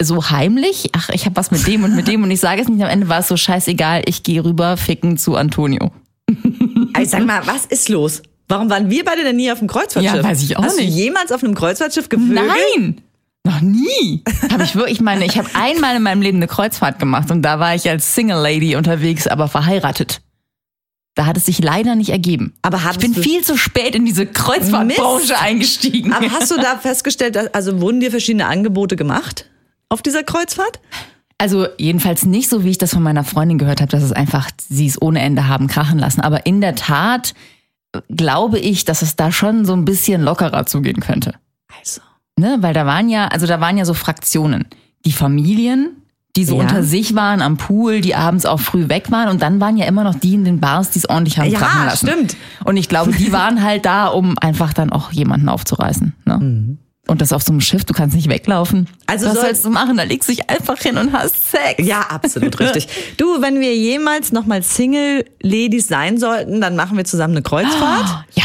so 0.00 0.28
heimlich, 0.28 0.90
ach, 0.92 1.08
ich 1.08 1.24
habe 1.24 1.36
was 1.36 1.50
mit 1.50 1.66
dem 1.66 1.82
und 1.82 1.96
mit 1.96 2.06
dem 2.06 2.22
und 2.22 2.30
ich 2.30 2.40
sage 2.40 2.60
es 2.60 2.68
nicht, 2.68 2.82
am 2.82 2.90
Ende 2.90 3.08
war 3.08 3.20
es 3.20 3.28
so 3.28 3.36
scheißegal, 3.38 4.02
ich 4.04 4.22
gehe 4.22 4.44
rüber 4.44 4.76
ficken 4.76 5.16
zu 5.16 5.36
Antonio. 5.36 5.90
Ich 7.00 7.08
sag 7.08 7.24
mal, 7.24 7.46
was 7.46 7.64
ist 7.64 7.88
los? 7.88 8.20
Warum 8.46 8.68
waren 8.68 8.90
wir 8.90 9.04
beide 9.06 9.22
denn 9.22 9.36
nie 9.36 9.50
auf 9.50 9.58
dem 9.60 9.68
Kreuzfahrtschiff? 9.68 10.16
Ja, 10.16 10.22
weiß 10.22 10.42
ich 10.42 10.54
auch 10.58 10.62
Hast 10.62 10.76
nicht. 10.78 10.90
du 10.90 10.94
jemals 11.00 11.32
auf 11.32 11.42
einem 11.42 11.54
Kreuzfahrtschiff 11.54 12.10
gevögelt? 12.10 12.42
Nein! 12.74 13.00
Noch 13.44 13.60
nie. 13.62 14.22
Habe 14.52 14.64
ich 14.64 14.74
wirklich, 14.74 14.96
ich 14.96 15.00
meine, 15.00 15.24
ich 15.24 15.38
habe 15.38 15.48
einmal 15.54 15.96
in 15.96 16.02
meinem 16.02 16.20
Leben 16.20 16.38
eine 16.38 16.46
Kreuzfahrt 16.46 16.98
gemacht 16.98 17.30
und 17.30 17.40
da 17.40 17.58
war 17.58 17.74
ich 17.74 17.88
als 17.88 18.14
Single 18.14 18.42
Lady 18.42 18.76
unterwegs, 18.76 19.26
aber 19.26 19.48
verheiratet. 19.48 20.20
Da 21.16 21.24
hat 21.24 21.38
es 21.38 21.46
sich 21.46 21.58
leider 21.60 21.96
nicht 21.96 22.10
ergeben. 22.10 22.52
Aber 22.60 22.78
ich 22.92 22.98
bin 22.98 23.14
viel 23.14 23.42
zu 23.42 23.56
spät 23.56 23.94
in 23.94 24.04
diese 24.04 24.26
Kreuzfahrtbranche 24.26 25.38
eingestiegen. 25.38 26.12
Aber 26.12 26.30
hast 26.30 26.50
du 26.50 26.56
da 26.56 26.76
festgestellt, 26.80 27.36
dass, 27.36 27.52
also 27.54 27.80
wurden 27.80 28.00
dir 28.00 28.10
verschiedene 28.10 28.46
Angebote 28.46 28.96
gemacht 28.96 29.46
auf 29.88 30.02
dieser 30.02 30.22
Kreuzfahrt? 30.22 30.78
Also 31.38 31.68
jedenfalls 31.78 32.26
nicht 32.26 32.50
so, 32.50 32.64
wie 32.64 32.70
ich 32.70 32.76
das 32.76 32.92
von 32.92 33.02
meiner 33.02 33.24
Freundin 33.24 33.56
gehört 33.56 33.80
habe, 33.80 33.90
dass 33.90 34.02
es 34.02 34.12
einfach 34.12 34.50
sie 34.68 34.86
es 34.86 35.00
ohne 35.00 35.20
Ende 35.20 35.48
haben 35.48 35.68
krachen 35.68 35.98
lassen. 35.98 36.20
Aber 36.20 36.44
in 36.44 36.60
der 36.60 36.74
Tat 36.74 37.32
äh, 37.92 38.00
glaube 38.14 38.58
ich, 38.58 38.84
dass 38.84 39.00
es 39.00 39.16
da 39.16 39.32
schon 39.32 39.64
so 39.64 39.72
ein 39.72 39.86
bisschen 39.86 40.20
lockerer 40.20 40.66
zugehen 40.66 41.00
könnte. 41.00 41.34
Also. 41.78 42.02
Ne? 42.38 42.58
Weil 42.60 42.74
da 42.74 42.84
waren 42.84 43.08
ja, 43.08 43.28
also 43.28 43.46
da 43.46 43.58
waren 43.58 43.78
ja 43.78 43.86
so 43.86 43.94
Fraktionen. 43.94 44.66
Die 45.06 45.12
Familien, 45.12 46.02
die 46.36 46.44
so 46.44 46.56
Ja. 46.56 46.62
unter 46.62 46.82
sich 46.82 47.14
waren 47.14 47.42
am 47.42 47.56
Pool, 47.56 48.00
die 48.00 48.14
abends 48.14 48.46
auch 48.46 48.60
früh 48.60 48.88
weg 48.88 49.10
waren 49.10 49.28
und 49.28 49.42
dann 49.42 49.60
waren 49.60 49.76
ja 49.76 49.86
immer 49.86 50.04
noch 50.04 50.14
die 50.14 50.34
in 50.34 50.44
den 50.44 50.60
Bars, 50.60 50.90
die 50.90 50.98
es 51.00 51.08
ordentlich 51.08 51.38
haben 51.38 51.50
Ja, 51.50 51.58
krachen 51.58 51.86
lassen. 51.86 52.06
stimmt. 52.06 52.36
Und 52.64 52.76
ich 52.76 52.88
glaube, 52.88 53.12
die 53.12 53.32
waren 53.32 53.62
halt 53.62 53.84
da, 53.86 54.06
um 54.06 54.36
einfach 54.38 54.72
dann 54.72 54.90
auch 54.92 55.10
jemanden 55.12 55.48
aufzureißen. 55.48 56.14
Ne? 56.24 56.76
Und 57.08 57.20
das 57.20 57.32
auf 57.32 57.42
so 57.42 57.52
einem 57.52 57.60
Schiff, 57.60 57.84
du 57.84 57.94
kannst 57.94 58.16
nicht 58.16 58.28
weglaufen. 58.28 58.80
Mhm. 58.80 58.86
Also 59.06 59.26
Was 59.26 59.34
soll- 59.34 59.42
sollst 59.44 59.64
du 59.64 59.70
machen? 59.70 59.96
Da 59.96 60.02
legst 60.02 60.28
du 60.28 60.32
dich 60.34 60.50
einfach 60.50 60.76
hin 60.78 60.98
und 60.98 61.12
hast 61.12 61.50
Sex. 61.52 61.86
Ja, 61.86 62.00
absolut 62.00 62.58
richtig. 62.60 62.88
Du, 63.16 63.40
wenn 63.40 63.60
wir 63.60 63.74
jemals 63.76 64.32
nochmal 64.32 64.62
Single-Ladies 64.64 65.88
sein 65.88 66.18
sollten, 66.18 66.60
dann 66.60 66.74
machen 66.76 66.96
wir 66.96 67.04
zusammen 67.04 67.34
eine 67.34 67.42
Kreuzfahrt. 67.42 68.24
Ja. 68.34 68.44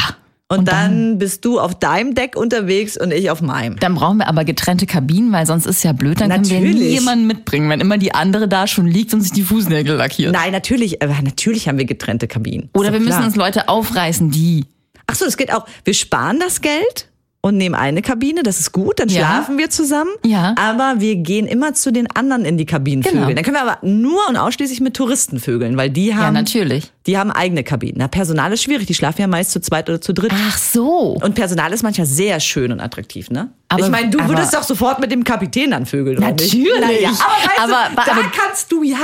Und, 0.57 0.67
dann, 0.67 1.17
bist 1.17 1.45
du 1.45 1.59
auf 1.59 1.77
deinem 1.77 2.15
Deck 2.15 2.35
unterwegs 2.35 2.97
und 2.97 3.11
ich 3.11 3.29
auf 3.31 3.41
meinem. 3.41 3.77
Dann 3.77 3.95
brauchen 3.95 4.17
wir 4.17 4.27
aber 4.27 4.43
getrennte 4.43 4.85
Kabinen, 4.85 5.31
weil 5.31 5.45
sonst 5.45 5.65
ist 5.65 5.83
ja 5.83 5.93
blöd, 5.93 6.19
dann 6.19 6.29
können 6.29 6.49
wir 6.49 6.59
nie 6.59 6.67
Natürlich. 6.67 6.93
jemanden 6.93 7.27
mitbringen, 7.27 7.69
wenn 7.69 7.79
immer 7.79 7.97
die 7.97 8.13
andere 8.13 8.47
da 8.47 8.67
schon 8.67 8.87
liegt 8.87 9.13
und 9.13 9.21
sich 9.21 9.31
die 9.31 9.43
Fußnägel 9.43 9.95
lackiert. 9.95 10.33
Nein, 10.33 10.51
natürlich, 10.51 11.01
äh, 11.01 11.07
natürlich 11.23 11.67
haben 11.67 11.77
wir 11.77 11.85
getrennte 11.85 12.27
Kabinen. 12.27 12.69
Oder 12.73 12.93
wir 12.93 12.99
müssen 12.99 13.11
klar. 13.11 13.25
uns 13.25 13.35
Leute 13.35 13.69
aufreißen, 13.69 14.31
die 14.31 14.65
Ach 15.11 15.15
so, 15.15 15.25
das 15.25 15.35
geht 15.35 15.53
auch. 15.53 15.65
Wir 15.83 15.93
sparen 15.93 16.39
das 16.39 16.61
Geld 16.61 17.10
und 17.43 17.57
nehmen 17.57 17.73
eine 17.73 18.03
Kabine, 18.03 18.43
das 18.43 18.59
ist 18.59 18.71
gut, 18.71 18.99
dann 18.99 19.09
Ja. 19.09 19.25
schlafen 19.25 19.57
wir 19.57 19.69
zusammen. 19.71 20.11
Ja. 20.23 20.53
Aber 20.59 20.95
wir 20.99 21.15
gehen 21.15 21.47
immer 21.47 21.73
zu 21.73 21.91
den 21.91 22.05
anderen 22.15 22.45
in 22.45 22.57
die 22.57 22.67
Kabinen 22.67 23.01
Genau. 23.01 23.21
vögeln. 23.21 23.35
Dann 23.35 23.43
können 23.43 23.55
wir 23.57 23.63
aber 23.63 23.77
nur 23.81 24.19
und 24.29 24.37
ausschließlich 24.37 24.79
mit 24.79 24.95
Touristen 24.95 25.39
vögeln, 25.39 25.75
weil 25.75 25.89
die 25.89 26.07
Ja, 26.09 26.17
haben, 26.17 26.33
natürlich. 26.35 26.91
die 27.07 27.17
haben 27.17 27.31
eigene 27.31 27.63
Kabinen. 27.63 27.95
Na, 27.97 28.07
Personal 28.07 28.53
ist 28.53 28.61
schwierig, 28.61 28.85
die 28.85 28.93
schlafen 28.93 29.21
ja 29.21 29.27
meist 29.27 29.51
zu 29.51 29.59
zweit 29.59 29.89
oder 29.89 29.99
zu 29.99 30.13
dritt. 30.13 30.31
Ach 30.35 30.57
so. 30.57 31.17
Und 31.21 31.33
Personal 31.33 31.73
ist 31.73 31.81
manchmal 31.81 32.05
sehr 32.05 32.39
schön 32.39 32.71
und 32.71 32.79
attraktiv, 32.79 33.31
ne? 33.31 33.49
Aber- 33.69 33.83
ich 33.83 33.89
meine, 33.89 34.11
du 34.11 34.19
würdest 34.27 34.53
doch 34.53 34.63
sofort 34.63 34.99
mit 34.99 35.11
dem 35.11 35.23
Kapitän 35.23 35.71
dann 35.71 35.87
vögeln, 35.87 36.19
oder 36.19 36.31
nicht? 36.33 36.53
Natürlich. 36.53 36.79
Naja, 36.79 37.09
aber 37.09 37.17
weißt 37.17 37.59
Aber- 37.59 37.89
du, 37.89 37.95
da 37.95 38.11
aber- 38.11 38.31
kannst 38.35 38.71
du 38.71 38.83
ja. 38.83 38.97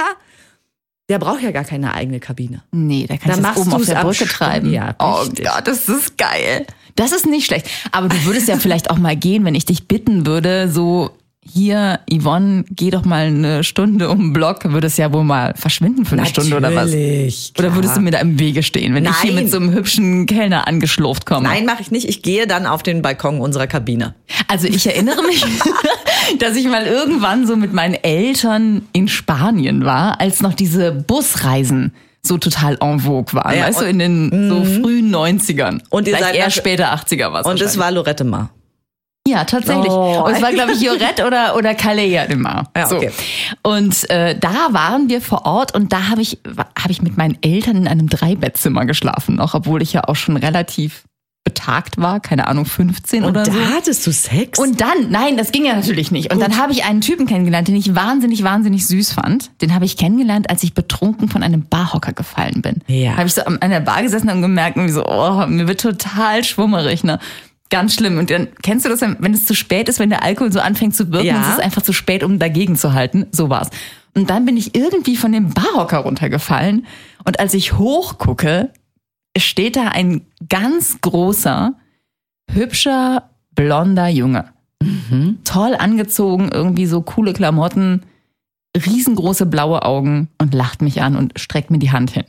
Der 1.09 1.19
braucht 1.19 1.41
ja 1.41 1.51
gar 1.51 1.63
keine 1.63 1.93
eigene 1.93 2.19
Kabine. 2.19 2.63
Nee, 2.71 3.05
da 3.07 3.15
kannst 3.15 3.39
du 3.41 3.49
es 3.49 3.57
oben 3.57 3.73
auf 3.73 3.85
der 3.85 3.95
Brücke 4.03 4.25
treiben. 4.25 4.71
Ja, 4.73 4.93
oh 4.99 5.21
richtig. 5.21 5.45
Gott, 5.45 5.65
das 5.65 5.87
ist 5.87 6.17
geil. 6.17 6.67
Das 6.97 7.13
ist 7.13 7.25
nicht 7.25 7.45
schlecht. 7.45 7.69
Aber 7.93 8.09
du 8.09 8.25
würdest 8.25 8.49
ja 8.49 8.57
vielleicht 8.59 8.89
auch 8.91 8.97
mal 8.97 9.15
gehen, 9.15 9.45
wenn 9.45 9.55
ich 9.55 9.65
dich 9.65 9.87
bitten 9.87 10.25
würde, 10.25 10.69
so 10.69 11.11
hier, 11.49 12.01
Yvonne, 12.11 12.65
geh 12.69 12.89
doch 12.89 13.05
mal 13.05 13.27
eine 13.27 13.63
Stunde 13.63 14.09
um 14.09 14.19
den 14.19 14.33
Block, 14.33 14.65
würdest 14.65 14.97
ja 14.97 15.13
wohl 15.13 15.23
mal 15.23 15.53
verschwinden 15.55 16.05
für 16.05 16.17
eine 16.17 16.25
Stunde 16.25 16.57
oder 16.57 16.75
was? 16.75 16.91
Natürlich, 16.91 17.53
Oder 17.57 17.67
klar. 17.67 17.75
würdest 17.75 17.97
du 17.97 18.01
mir 18.01 18.11
da 18.11 18.19
im 18.19 18.37
Wege 18.37 18.63
stehen, 18.63 18.93
wenn 18.93 19.05
ich 19.05 19.15
hier 19.21 19.31
Nein. 19.31 19.43
mit 19.45 19.51
so 19.51 19.57
einem 19.57 19.71
hübschen 19.71 20.25
Kellner 20.25 20.67
angeschlurft 20.67 21.25
komme? 21.25 21.43
Nein, 21.43 21.65
mache 21.65 21.81
ich 21.81 21.91
nicht. 21.91 22.09
Ich 22.09 22.21
gehe 22.21 22.47
dann 22.47 22.65
auf 22.65 22.83
den 22.83 23.01
Balkon 23.01 23.39
unserer 23.39 23.67
Kabine. 23.67 24.13
Also 24.47 24.67
ich 24.67 24.85
erinnere 24.87 25.23
mich, 25.23 25.45
dass 26.39 26.57
ich 26.57 26.67
mal 26.67 26.85
irgendwann 26.85 27.47
so 27.47 27.55
mit 27.55 27.71
meinen 27.71 27.93
Eltern 27.93 28.81
in 28.91 29.07
Spanien 29.07 29.85
war, 29.85 30.19
als 30.19 30.41
noch 30.41 30.53
diese 30.53 30.91
Busreisen 30.91 31.93
so 32.27 32.37
total 32.37 32.77
en 32.81 32.99
vogue 32.99 33.33
waren. 33.33 33.57
Ja, 33.57 33.67
weißt 33.67 33.81
du, 33.81 33.85
in 33.85 33.99
den 33.99 34.49
so 34.49 34.63
frühen 34.63 35.13
90ern. 35.13 35.81
Und 35.89 36.07
ihr 36.07 36.15
Vielleicht 36.15 36.33
seid 36.33 36.35
eher 36.35 36.49
später 36.49 36.93
80er 36.93 37.33
was. 37.33 37.45
Und 37.45 37.61
es 37.61 37.77
war 37.77 37.91
Lorette 37.91 38.23
Mar. 38.23 38.49
Ja, 39.27 39.43
tatsächlich. 39.43 39.91
Oh. 39.91 40.23
Und 40.25 40.33
es 40.33 40.41
war, 40.41 40.53
glaube 40.53 40.71
ich, 40.71 40.81
Jorette 40.81 41.25
oder, 41.25 41.55
oder 41.57 41.75
Calais 41.75 42.27
immer. 42.29 42.69
Ja, 42.75 42.87
so. 42.87 42.95
okay. 42.95 43.11
Und 43.61 44.09
äh, 44.09 44.37
da 44.39 44.69
waren 44.71 45.09
wir 45.09 45.21
vor 45.21 45.45
Ort 45.45 45.75
und 45.75 45.91
da 45.91 46.09
habe 46.09 46.21
ich, 46.21 46.39
hab 46.81 46.89
ich 46.89 47.01
mit 47.01 47.17
meinen 47.17 47.37
Eltern 47.41 47.75
in 47.75 47.87
einem 47.87 48.07
Dreibettzimmer 48.07 48.85
geschlafen 48.85 49.35
noch, 49.35 49.53
obwohl 49.53 49.81
ich 49.81 49.91
ja 49.91 50.05
auch 50.05 50.15
schon 50.15 50.37
relativ 50.37 51.03
betagt 51.47 51.97
war, 51.97 52.19
keine 52.19 52.47
Ahnung, 52.47 52.65
15 52.65 53.23
Und 53.23 53.29
oder 53.29 53.43
da 53.43 53.51
so. 53.53 53.59
hattest 53.73 54.05
du 54.05 54.11
Sex? 54.11 54.59
Und 54.59 54.81
dann, 54.81 55.09
nein, 55.09 55.37
das 55.37 55.53
ging 55.53 55.63
ja 55.65 55.75
natürlich 55.75 56.11
nicht. 56.11 56.33
Und 56.33 56.41
dann 56.41 56.57
habe 56.57 56.73
ich 56.73 56.83
einen 56.83 56.99
Typen 56.99 57.25
kennengelernt, 57.25 57.69
den 57.69 57.75
ich 57.77 57.95
wahnsinnig, 57.95 58.43
wahnsinnig 58.43 58.85
süß 58.85 59.13
fand. 59.13 59.49
Den 59.61 59.73
habe 59.73 59.85
ich 59.85 59.95
kennengelernt, 59.95 60.49
als 60.49 60.61
ich 60.63 60.73
betrunken 60.73 61.29
von 61.29 61.41
einem 61.43 61.63
Barhocker 61.69 62.11
gefallen 62.11 62.61
bin. 62.61 62.81
Ja. 62.87 63.15
Habe 63.15 63.27
ich 63.27 63.33
so 63.33 63.43
an 63.43 63.69
der 63.69 63.79
Bar 63.79 64.03
gesessen 64.03 64.29
und 64.29 64.41
gemerkt, 64.41 64.75
irgendwie 64.75 64.93
so, 64.93 65.05
oh, 65.05 65.45
mir 65.47 65.67
wird 65.69 65.79
total 65.79 66.43
schwummerig, 66.43 67.05
ne? 67.05 67.19
Ganz 67.69 67.95
schlimm. 67.95 68.17
Und 68.17 68.29
dann 68.29 68.49
kennst 68.61 68.85
du 68.85 68.89
das, 68.89 69.01
wenn 69.01 69.33
es 69.33 69.45
zu 69.45 69.55
spät 69.55 69.87
ist, 69.89 69.99
wenn 69.99 70.09
der 70.09 70.23
Alkohol 70.23 70.51
so 70.51 70.59
anfängt 70.59 70.95
zu 70.95 71.11
wirken, 71.11 71.27
Ja. 71.27 71.35
und 71.37 71.41
es 71.43 71.49
ist 71.53 71.59
einfach 71.61 71.81
zu 71.81 71.93
spät, 71.93 72.23
um 72.23 72.39
dagegen 72.39 72.75
zu 72.75 72.93
halten. 72.93 73.25
So 73.31 73.49
war's. 73.49 73.69
Und 74.15 74.29
dann 74.29 74.45
bin 74.45 74.57
ich 74.57 74.75
irgendwie 74.75 75.15
von 75.15 75.31
dem 75.31 75.49
Barhocker 75.51 75.99
runtergefallen. 75.99 76.85
Und 77.23 77.39
als 77.39 77.53
ich 77.53 77.77
hochgucke, 77.77 78.69
steht 79.45 79.75
da 79.75 79.89
ein 79.89 80.21
ganz 80.49 80.99
großer, 81.01 81.73
hübscher, 82.51 83.29
blonder 83.55 84.07
Junge. 84.07 84.45
Toll 85.43 85.75
angezogen, 85.75 86.49
irgendwie 86.51 86.85
so 86.85 87.01
coole 87.01 87.33
Klamotten, 87.33 88.03
riesengroße 88.75 89.45
blaue 89.45 89.83
Augen 89.83 90.29
und 90.37 90.53
lacht 90.53 90.81
mich 90.81 91.01
an 91.01 91.15
und 91.15 91.39
streckt 91.39 91.71
mir 91.71 91.79
die 91.79 91.91
Hand 91.91 92.11
hin. 92.11 92.25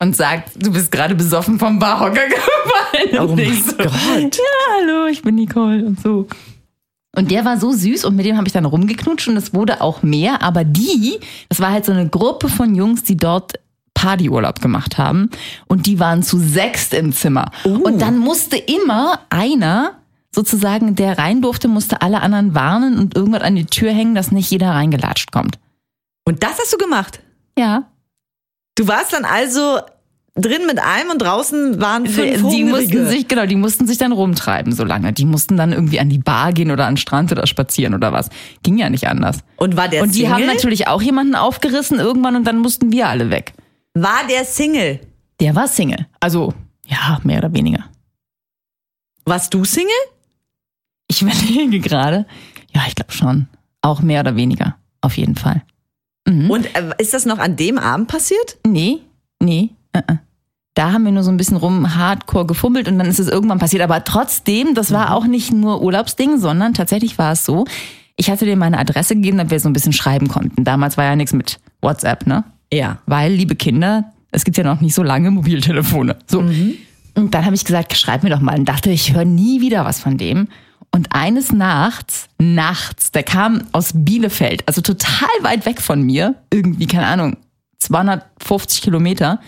Und 0.00 0.16
sagt, 0.16 0.64
du 0.64 0.72
bist 0.72 0.90
gerade 0.90 1.14
besoffen 1.14 1.58
vom 1.58 1.78
Barhocker 1.78 2.26
gefallen. 2.28 3.30
Oh 3.30 3.36
mein 3.36 3.62
so, 3.62 3.76
Gott. 3.76 4.36
Ja, 4.36 4.76
hallo, 4.76 5.06
ich 5.06 5.22
bin 5.22 5.36
Nicole 5.36 5.84
und 5.84 6.00
so. 6.00 6.26
Und 7.14 7.30
der 7.30 7.44
war 7.44 7.58
so 7.58 7.70
süß 7.72 8.06
und 8.06 8.16
mit 8.16 8.26
dem 8.26 8.36
habe 8.36 8.46
ich 8.46 8.52
dann 8.52 8.64
rumgeknutscht 8.64 9.28
und 9.28 9.36
es 9.36 9.54
wurde 9.54 9.80
auch 9.80 10.02
mehr. 10.02 10.42
Aber 10.42 10.64
die, 10.64 11.20
das 11.48 11.60
war 11.60 11.70
halt 11.70 11.84
so 11.84 11.92
eine 11.92 12.08
Gruppe 12.08 12.48
von 12.48 12.74
Jungs, 12.74 13.02
die 13.02 13.16
dort 13.16 13.60
Partyurlaub 14.02 14.60
gemacht 14.60 14.98
haben. 14.98 15.30
Und 15.68 15.86
die 15.86 16.00
waren 16.00 16.24
zu 16.24 16.38
sechst 16.38 16.92
im 16.92 17.12
Zimmer. 17.12 17.52
Und 17.64 18.02
dann 18.02 18.18
musste 18.18 18.56
immer 18.56 19.20
einer, 19.30 19.92
sozusagen, 20.34 20.96
der 20.96 21.18
rein 21.18 21.40
durfte, 21.40 21.68
musste 21.68 22.02
alle 22.02 22.20
anderen 22.20 22.52
warnen 22.52 22.98
und 22.98 23.14
irgendwas 23.14 23.42
an 23.42 23.54
die 23.54 23.66
Tür 23.66 23.92
hängen, 23.92 24.16
dass 24.16 24.32
nicht 24.32 24.50
jeder 24.50 24.70
reingelatscht 24.70 25.30
kommt. 25.30 25.60
Und 26.24 26.42
das 26.42 26.58
hast 26.58 26.72
du 26.72 26.78
gemacht? 26.78 27.20
Ja. 27.56 27.84
Du 28.74 28.88
warst 28.88 29.12
dann 29.12 29.24
also 29.24 29.78
drin 30.34 30.62
mit 30.66 30.80
einem 30.80 31.10
und 31.10 31.22
draußen 31.22 31.80
waren 31.80 32.06
fünf 32.06 32.48
Die 32.50 32.64
mussten 32.64 33.06
sich, 33.06 33.28
genau, 33.28 33.46
die 33.46 33.54
mussten 33.54 33.86
sich 33.86 33.98
dann 33.98 34.10
rumtreiben 34.10 34.72
so 34.72 34.82
lange. 34.82 35.12
Die 35.12 35.26
mussten 35.26 35.56
dann 35.56 35.72
irgendwie 35.72 36.00
an 36.00 36.08
die 36.08 36.18
Bar 36.18 36.52
gehen 36.52 36.72
oder 36.72 36.86
an 36.86 36.94
den 36.94 36.96
Strand 36.96 37.30
oder 37.30 37.46
spazieren 37.46 37.94
oder 37.94 38.12
was. 38.12 38.30
Ging 38.64 38.78
ja 38.78 38.90
nicht 38.90 39.06
anders. 39.06 39.38
Und 39.56 39.76
war 39.76 39.88
der 39.88 40.02
Und 40.02 40.14
die 40.14 40.22
Single? 40.22 40.32
haben 40.32 40.46
natürlich 40.46 40.88
auch 40.88 41.02
jemanden 41.02 41.36
aufgerissen 41.36 42.00
irgendwann 42.00 42.34
und 42.34 42.44
dann 42.48 42.58
mussten 42.58 42.90
wir 42.90 43.08
alle 43.08 43.30
weg. 43.30 43.52
War 43.94 44.26
der 44.28 44.44
Single? 44.44 45.00
Der 45.40 45.54
war 45.54 45.68
Single. 45.68 46.06
Also, 46.20 46.54
ja, 46.86 47.20
mehr 47.24 47.38
oder 47.38 47.52
weniger. 47.52 47.84
Warst 49.24 49.52
du 49.54 49.64
Single? 49.64 49.92
Ich 51.08 51.22
überlege 51.22 51.80
gerade. 51.80 52.26
Ja, 52.74 52.82
ich 52.86 52.94
glaube 52.94 53.12
schon. 53.12 53.48
Auch 53.82 54.00
mehr 54.00 54.20
oder 54.20 54.36
weniger. 54.36 54.76
Auf 55.00 55.16
jeden 55.16 55.36
Fall. 55.36 55.62
Und 56.24 56.74
äh, 56.76 56.94
ist 56.98 57.14
das 57.14 57.26
noch 57.26 57.38
an 57.38 57.56
dem 57.56 57.78
Abend 57.78 58.08
passiert? 58.08 58.56
Nee, 58.66 59.00
nee. 59.40 59.70
Uh 59.94 60.00
-uh. 60.00 60.18
Da 60.74 60.92
haben 60.92 61.04
wir 61.04 61.12
nur 61.12 61.24
so 61.24 61.30
ein 61.30 61.36
bisschen 61.36 61.58
rum 61.58 61.96
hardcore 61.96 62.46
gefummelt 62.46 62.88
und 62.88 62.98
dann 62.98 63.08
ist 63.08 63.18
es 63.18 63.28
irgendwann 63.28 63.58
passiert. 63.58 63.82
Aber 63.82 64.04
trotzdem, 64.04 64.74
das 64.74 64.90
war 64.92 65.14
auch 65.14 65.26
nicht 65.26 65.52
nur 65.52 65.82
Urlaubsding, 65.82 66.38
sondern 66.38 66.72
tatsächlich 66.72 67.18
war 67.18 67.32
es 67.32 67.44
so, 67.44 67.66
ich 68.16 68.30
hatte 68.30 68.46
dir 68.46 68.56
meine 68.56 68.78
Adresse 68.78 69.14
gegeben, 69.14 69.36
damit 69.36 69.50
wir 69.50 69.60
so 69.60 69.68
ein 69.68 69.74
bisschen 69.74 69.92
schreiben 69.92 70.28
konnten. 70.28 70.64
Damals 70.64 70.96
war 70.96 71.04
ja 71.04 71.16
nichts 71.16 71.34
mit 71.34 71.60
WhatsApp, 71.82 72.26
ne? 72.26 72.44
Ja. 72.72 72.98
Weil, 73.06 73.32
liebe 73.32 73.54
Kinder, 73.54 74.12
es 74.30 74.44
gibt 74.44 74.56
ja 74.56 74.64
noch 74.64 74.80
nicht 74.80 74.94
so 74.94 75.02
lange 75.02 75.30
Mobiltelefone. 75.30 76.16
So. 76.26 76.40
Und 76.40 77.34
dann 77.34 77.44
habe 77.44 77.54
ich 77.54 77.64
gesagt, 77.64 77.96
schreib 77.96 78.22
mir 78.22 78.30
doch 78.30 78.40
mal. 78.40 78.58
Und 78.58 78.64
dachte, 78.64 78.90
ich 78.90 79.12
höre 79.14 79.26
nie 79.26 79.60
wieder 79.60 79.84
was 79.84 80.00
von 80.00 80.16
dem. 80.16 80.48
Und 80.94 81.14
eines 81.14 81.52
Nachts, 81.52 82.28
nachts, 82.38 83.12
der 83.12 83.22
kam 83.22 83.62
aus 83.72 83.92
Bielefeld, 83.94 84.66
also 84.68 84.82
total 84.82 85.30
weit 85.40 85.64
weg 85.64 85.80
von 85.80 86.02
mir, 86.02 86.34
irgendwie, 86.52 86.86
keine 86.86 87.06
Ahnung, 87.06 87.38
250 87.78 88.82
Kilometer. 88.82 89.40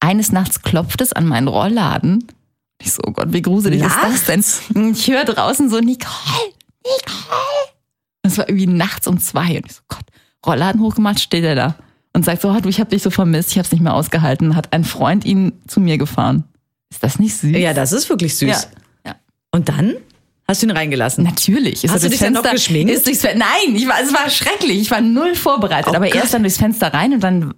Eines 0.00 0.32
Nachts 0.32 0.62
klopft 0.62 1.00
es 1.00 1.12
an 1.12 1.26
meinen 1.26 1.46
Rollladen. 1.46 2.24
Ich 2.82 2.92
so, 2.92 3.02
oh 3.06 3.12
Gott, 3.12 3.32
wie 3.32 3.42
gruselig 3.42 3.82
ist 3.82 3.96
das 4.02 4.24
denn? 4.24 4.44
Und 4.74 4.98
ich 4.98 5.08
höre 5.08 5.24
draußen 5.24 5.70
so, 5.70 5.78
Nicole, 5.78 6.52
Nicole. 6.84 7.70
Das 8.22 8.38
war 8.38 8.48
irgendwie 8.48 8.66
nachts 8.66 9.06
um 9.06 9.18
zwei. 9.18 9.58
Und 9.58 9.66
ich 9.66 9.72
so, 9.72 9.82
Gott, 9.88 10.04
Rollladen 10.44 10.80
hochgemacht, 10.80 11.20
steht 11.20 11.44
er 11.44 11.54
da. 11.54 11.76
Und 12.12 12.24
sagt 12.24 12.42
so, 12.42 12.48
oh, 12.50 12.58
ich 12.68 12.80
habe 12.80 12.90
dich 12.90 13.02
so 13.02 13.10
vermisst, 13.10 13.50
ich 13.52 13.58
habe 13.58 13.66
es 13.66 13.72
nicht 13.72 13.82
mehr 13.82 13.94
ausgehalten. 13.94 14.56
Hat 14.56 14.72
ein 14.72 14.84
Freund 14.84 15.24
ihn 15.24 15.52
zu 15.68 15.80
mir 15.80 15.96
gefahren. 15.96 16.44
Ist 16.90 17.02
das 17.04 17.18
nicht 17.20 17.36
süß? 17.36 17.56
Ja, 17.56 17.72
das 17.72 17.92
ist 17.92 18.08
wirklich 18.08 18.36
süß. 18.36 18.48
Ja. 18.48 19.10
ja. 19.12 19.14
Und 19.52 19.68
dann 19.68 19.94
hast 20.48 20.62
du 20.62 20.66
ihn 20.66 20.72
reingelassen? 20.72 21.22
Natürlich. 21.22 21.84
Ist 21.84 21.92
Hast 21.92 22.02
er 22.02 22.08
du 22.08 22.08
durchs 22.08 22.18
dich 22.18 22.20
dann 22.20 22.32
noch 22.32 22.40
Fenster- 22.42 22.54
geschminkt? 22.56 22.92
Ist 22.92 23.06
durchs 23.06 23.20
Fen- 23.20 23.38
Nein, 23.38 23.76
ich 23.76 23.86
war, 23.86 24.00
es 24.02 24.12
war 24.12 24.28
schrecklich. 24.28 24.80
Ich 24.80 24.90
war 24.90 25.00
null 25.00 25.36
vorbereitet. 25.36 25.92
Oh 25.92 25.96
aber 25.96 26.06
Gott. 26.06 26.16
erst 26.16 26.34
dann 26.34 26.42
durchs 26.42 26.58
Fenster 26.58 26.92
rein 26.92 27.12
und 27.12 27.20
dann, 27.22 27.54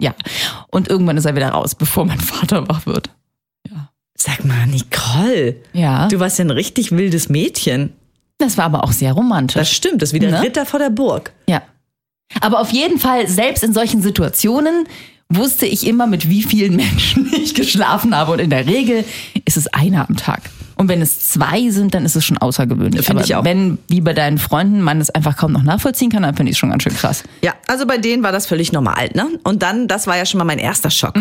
ja. 0.00 0.14
Und 0.68 0.88
irgendwann 0.88 1.16
ist 1.16 1.24
er 1.24 1.36
wieder 1.36 1.50
raus, 1.50 1.76
bevor 1.76 2.04
mein 2.04 2.18
Vater 2.20 2.68
wach 2.68 2.86
wird. 2.86 3.10
Sag 4.16 4.44
mal, 4.44 4.66
Nicole, 4.66 5.56
Ja. 5.72 6.06
du 6.08 6.20
warst 6.20 6.38
ja 6.38 6.44
ein 6.44 6.50
richtig 6.50 6.92
wildes 6.92 7.28
Mädchen. 7.28 7.92
das 8.38 8.56
war 8.58 8.66
aber 8.66 8.84
auch 8.84 8.92
sehr 8.92 9.12
romantisch. 9.12 9.54
Das 9.54 9.70
stimmt, 9.72 10.00
das 10.02 10.10
ist 10.10 10.12
wie 10.14 10.18
der 10.20 10.30
Ne? 10.32 10.42
Ritter 10.42 10.64
vor 10.66 10.78
der 10.80 10.90
Burg. 10.90 11.32
Ja. 11.48 11.62
Aber 12.40 12.60
auf 12.60 12.70
jeden 12.70 12.98
Fall, 12.98 13.28
selbst 13.28 13.62
in 13.62 13.72
solchen 13.72 14.02
Situationen 14.02 14.86
wusste 15.28 15.66
ich 15.66 15.86
immer, 15.86 16.06
mit 16.06 16.28
wie 16.28 16.42
vielen 16.42 16.76
Menschen 16.76 17.30
ich 17.32 17.54
geschlafen 17.54 18.16
habe. 18.16 18.32
Und 18.32 18.40
in 18.40 18.50
der 18.50 18.66
Regel 18.66 19.04
ist 19.44 19.56
es 19.56 19.66
einer 19.68 20.08
am 20.08 20.16
Tag. 20.16 20.42
Und 20.76 20.88
wenn 20.88 21.02
es 21.02 21.28
zwei 21.28 21.70
sind, 21.70 21.94
dann 21.94 22.04
ist 22.04 22.16
es 22.16 22.24
schon 22.24 22.38
außergewöhnlich. 22.38 23.06
Finde 23.06 23.22
ich 23.22 23.34
auch. 23.34 23.44
wenn, 23.44 23.78
wie 23.88 24.00
bei 24.00 24.14
deinen 24.14 24.38
Freunden, 24.38 24.80
man 24.80 25.00
es 25.00 25.10
einfach 25.10 25.36
kaum 25.36 25.52
noch 25.52 25.62
nachvollziehen 25.62 26.10
kann, 26.10 26.22
dann 26.22 26.34
finde 26.34 26.50
ich 26.50 26.56
es 26.56 26.58
schon 26.58 26.70
ganz 26.70 26.82
schön 26.82 26.94
krass. 26.94 27.22
Ja, 27.42 27.54
also 27.68 27.86
bei 27.86 27.98
denen 27.98 28.22
war 28.22 28.32
das 28.32 28.46
völlig 28.46 28.72
normal, 28.72 29.10
ne? 29.14 29.28
Und 29.44 29.62
dann, 29.62 29.86
das 29.86 30.06
war 30.06 30.16
ja 30.16 30.26
schon 30.26 30.38
mal 30.38 30.44
mein 30.44 30.58
erster 30.58 30.90
Schock. 30.90 31.14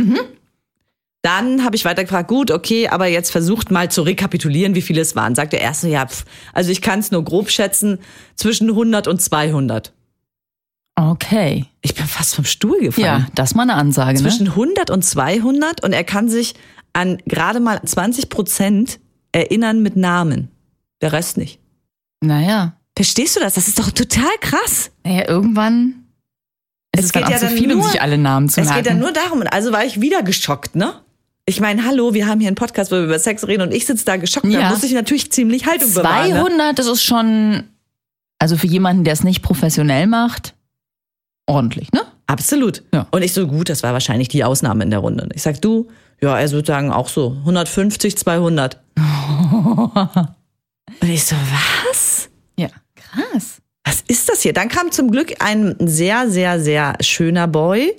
Dann 1.21 1.63
habe 1.63 1.75
ich 1.75 1.85
weiter 1.85 2.03
gefragt, 2.03 2.29
gut, 2.29 2.49
okay, 2.49 2.87
aber 2.87 3.05
jetzt 3.05 3.31
versucht 3.31 3.69
mal 3.69 3.91
zu 3.91 4.01
rekapitulieren, 4.01 4.73
wie 4.73 4.81
viele 4.81 5.01
es 5.01 5.15
waren. 5.15 5.35
Sagt 5.35 5.53
der 5.53 5.61
erste, 5.61 5.87
ja, 5.87 6.07
pf, 6.07 6.25
also 6.53 6.71
ich 6.71 6.81
kann 6.81 6.99
es 6.99 7.11
nur 7.11 7.23
grob 7.23 7.51
schätzen, 7.51 7.99
zwischen 8.35 8.69
100 8.69 9.07
und 9.07 9.21
200. 9.21 9.93
Okay. 10.95 11.65
Ich 11.81 11.95
bin 11.95 12.05
fast 12.05 12.35
vom 12.35 12.45
Stuhl 12.45 12.79
gefallen. 12.79 13.05
Ja, 13.05 13.27
das 13.35 13.51
ist 13.51 13.55
mal 13.55 13.63
eine 13.63 13.75
Ansage, 13.75 14.19
Zwischen 14.19 14.45
ne? 14.45 14.49
100 14.51 14.89
und 14.89 15.03
200 15.03 15.83
und 15.83 15.93
er 15.93 16.03
kann 16.03 16.29
sich 16.29 16.53
an 16.93 17.17
gerade 17.25 17.59
mal 17.59 17.81
20 17.81 18.29
Prozent 18.29 18.99
erinnern 19.31 19.81
mit 19.81 19.95
Namen. 19.95 20.49
Der 21.01 21.13
Rest 21.13 21.37
nicht. 21.37 21.59
Naja. 22.21 22.73
Verstehst 22.95 23.35
du 23.35 23.39
das? 23.39 23.53
Das 23.55 23.67
ist 23.67 23.79
doch 23.79 23.89
total 23.91 24.29
krass. 24.41 24.91
Naja, 25.03 25.27
irgendwann 25.27 26.03
ist 26.93 26.99
Es 26.99 27.05
es, 27.05 27.11
dann 27.13 27.23
geht 27.23 27.27
auch 27.29 27.31
ja 27.31 27.37
zu 27.39 27.45
dann 27.47 27.57
viel, 27.57 27.71
um 27.71 27.79
nur- 27.79 27.89
sich 27.89 28.01
alle 28.01 28.17
Namen 28.17 28.49
zu 28.49 28.59
Es 28.61 28.67
merken. 28.67 28.83
geht 28.83 28.91
ja 28.93 28.99
nur 28.99 29.11
darum. 29.13 29.39
Und 29.39 29.47
also 29.47 29.71
war 29.71 29.85
ich 29.85 30.01
wieder 30.01 30.21
geschockt, 30.21 30.75
ne? 30.75 30.93
Ich 31.47 31.59
meine, 31.59 31.85
hallo, 31.85 32.13
wir 32.13 32.27
haben 32.27 32.39
hier 32.39 32.49
einen 32.49 32.55
Podcast, 32.55 32.91
wo 32.91 32.97
wir 32.97 33.05
über 33.05 33.17
Sex 33.17 33.47
reden 33.47 33.63
und 33.63 33.73
ich 33.73 33.85
sitze 33.87 34.05
da 34.05 34.17
geschockt. 34.17 34.45
Da 34.45 34.49
Ja. 34.49 34.69
muss 34.69 34.83
ich 34.83 34.91
natürlich 34.93 35.31
ziemlich 35.31 35.65
Haltung 35.65 35.91
bewahren. 35.93 36.29
Ne? 36.29 36.35
200, 36.35 36.77
das 36.79 36.85
ist 36.85 37.01
schon, 37.03 37.63
also 38.37 38.57
für 38.57 38.67
jemanden, 38.67 39.03
der 39.05 39.13
es 39.13 39.23
nicht 39.23 39.41
professionell 39.41 40.05
macht, 40.05 40.53
ordentlich, 41.45 41.91
ne? 41.91 42.01
Absolut. 42.27 42.83
Ja. 42.93 43.07
Und 43.11 43.23
ich 43.23 43.33
so, 43.33 43.47
gut, 43.47 43.69
das 43.69 43.83
war 43.83 43.93
wahrscheinlich 43.93 44.29
die 44.29 44.43
Ausnahme 44.43 44.83
in 44.83 44.89
der 44.89 44.99
Runde. 44.99 45.27
Ich 45.33 45.41
sag, 45.41 45.61
du, 45.61 45.89
ja, 46.21 46.39
er 46.39 46.51
würde 46.51 46.67
sagen 46.67 46.91
auch 46.91 47.09
so. 47.09 47.35
150, 47.39 48.17
200. 48.17 48.79
und 48.95 50.35
ich 51.01 51.25
so, 51.25 51.35
was? 51.89 52.29
Ja. 52.57 52.69
Krass. 52.95 53.57
Was 53.83 54.01
ist 54.07 54.29
das 54.29 54.41
hier? 54.41 54.53
Dann 54.53 54.69
kam 54.69 54.91
zum 54.91 55.11
Glück 55.11 55.33
ein 55.39 55.75
sehr, 55.79 56.29
sehr, 56.29 56.59
sehr 56.59 56.95
schöner 57.01 57.47
Boy, 57.47 57.93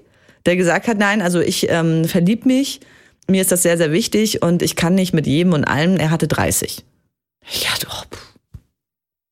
der 0.46 0.56
gesagt 0.56 0.88
hat, 0.88 0.98
nein, 0.98 1.20
also 1.20 1.40
ich 1.40 1.68
ähm, 1.68 2.06
verlieb 2.06 2.46
mich, 2.46 2.80
mir 3.28 3.42
ist 3.42 3.52
das 3.52 3.62
sehr, 3.62 3.76
sehr 3.76 3.92
wichtig 3.92 4.42
und 4.42 4.62
ich 4.62 4.76
kann 4.76 4.94
nicht 4.94 5.12
mit 5.12 5.26
jedem 5.26 5.52
und 5.52 5.64
allem. 5.64 5.96
Er 5.96 6.10
hatte 6.10 6.28
30. 6.28 6.84
Ja, 7.62 7.70
doch. 7.80 8.06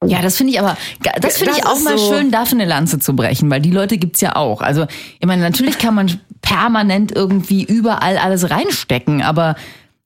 Ja, 0.06 0.22
das 0.22 0.36
finde 0.38 0.52
ich 0.54 0.60
aber, 0.60 0.76
das 1.20 1.36
finde 1.38 1.52
ich 1.58 1.66
auch 1.66 1.78
mal 1.80 1.98
so- 1.98 2.12
schön, 2.14 2.30
dafür 2.30 2.56
eine 2.58 2.64
Lanze 2.64 2.98
zu 2.98 3.14
brechen, 3.14 3.50
weil 3.50 3.60
die 3.60 3.70
Leute 3.70 3.98
gibt's 3.98 4.20
ja 4.22 4.34
auch. 4.36 4.62
Also, 4.62 4.86
ich 5.18 5.26
meine, 5.26 5.42
natürlich 5.42 5.78
kann 5.78 5.94
man 5.94 6.20
permanent 6.40 7.12
irgendwie 7.14 7.64
überall 7.64 8.16
alles 8.16 8.50
reinstecken, 8.50 9.20
aber 9.22 9.56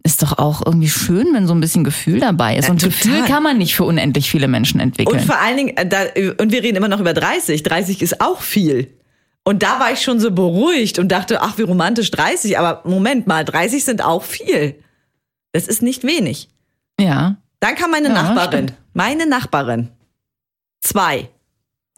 ist 0.02 0.22
doch 0.22 0.36
auch 0.38 0.62
irgendwie 0.66 0.88
schön, 0.88 1.28
wenn 1.32 1.46
so 1.46 1.54
ein 1.54 1.60
bisschen 1.60 1.84
Gefühl 1.84 2.20
dabei 2.20 2.56
ist. 2.56 2.64
Ja, 2.66 2.72
Und 2.72 2.80
total. 2.82 2.98
Gefühl 2.98 3.22
kann 3.24 3.42
man 3.42 3.56
nicht 3.56 3.74
für 3.76 3.84
unendlich 3.84 4.28
viele 4.30 4.48
Menschen 4.48 4.80
entwickeln. 4.80 5.20
Und 5.20 5.24
vor 5.24 5.40
allen 5.40 5.56
Dingen, 5.56 5.76
äh, 5.76 5.86
da, 5.86 6.00
und 6.42 6.52
wir 6.52 6.62
reden 6.62 6.76
immer 6.76 6.88
noch 6.88 7.00
über 7.00 7.14
30. 7.14 7.62
30 7.62 8.02
ist 8.02 8.20
auch 8.20 8.40
viel. 8.42 8.90
Und 9.44 9.62
da 9.62 9.78
war 9.78 9.92
ich 9.92 10.00
schon 10.02 10.20
so 10.20 10.30
beruhigt 10.32 10.98
und 10.98 11.08
dachte, 11.08 11.40
ach, 11.40 11.56
wie 11.56 11.62
romantisch 11.62 12.10
30. 12.10 12.58
Aber 12.58 12.82
Moment 12.84 13.26
mal, 13.26 13.44
30 13.44 13.84
sind 13.84 14.04
auch 14.04 14.22
viel. 14.24 14.74
Das 15.52 15.68
ist 15.68 15.82
nicht 15.82 16.02
wenig. 16.04 16.48
ja. 17.00 17.36
Dann 17.60 17.76
kam 17.76 17.92
meine 17.92 18.08
Ja, 18.08 18.14
Nachbarin. 18.14 18.68
stimmt. 18.68 18.74
Meine 18.94 19.26
Nachbarin. 19.26 19.90
Zwei. 20.80 21.28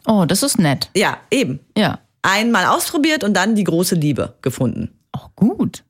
Oh, 0.05 0.25
das 0.25 0.43
ist 0.43 0.57
nett. 0.59 0.89
Ja, 0.95 1.17
eben. 1.31 1.59
Ja. 1.77 1.99
Einmal 2.21 2.65
ausprobiert 2.65 3.23
und 3.23 3.33
dann 3.35 3.55
die 3.55 3.63
große 3.63 3.95
Liebe 3.95 4.35
gefunden. 4.41 4.99
Auch 5.11 5.29
gut. 5.35 5.83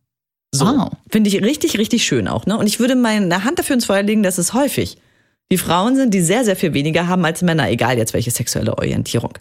So. 0.51 0.65
Wow. 0.65 0.91
Finde 1.09 1.29
ich 1.29 1.41
richtig, 1.41 1.77
richtig 1.77 2.05
schön 2.05 2.27
auch. 2.27 2.45
Ne? 2.45 2.57
Und 2.57 2.67
ich 2.67 2.79
würde 2.79 2.95
meine 2.95 3.43
Hand 3.43 3.59
dafür 3.59 3.75
ins 3.75 3.85
Feuer 3.85 4.03
legen, 4.03 4.23
dass 4.23 4.37
es 4.37 4.53
häufig 4.53 4.97
die 5.51 5.57
Frauen 5.57 5.95
sind, 5.95 6.13
die 6.13 6.21
sehr, 6.21 6.43
sehr 6.43 6.55
viel 6.55 6.73
weniger 6.73 7.07
haben 7.07 7.23
als 7.23 7.41
Männer, 7.41 7.69
egal 7.69 7.97
jetzt 7.97 8.13
welche 8.13 8.31
sexuelle 8.31 8.77
Orientierung. 8.77 9.33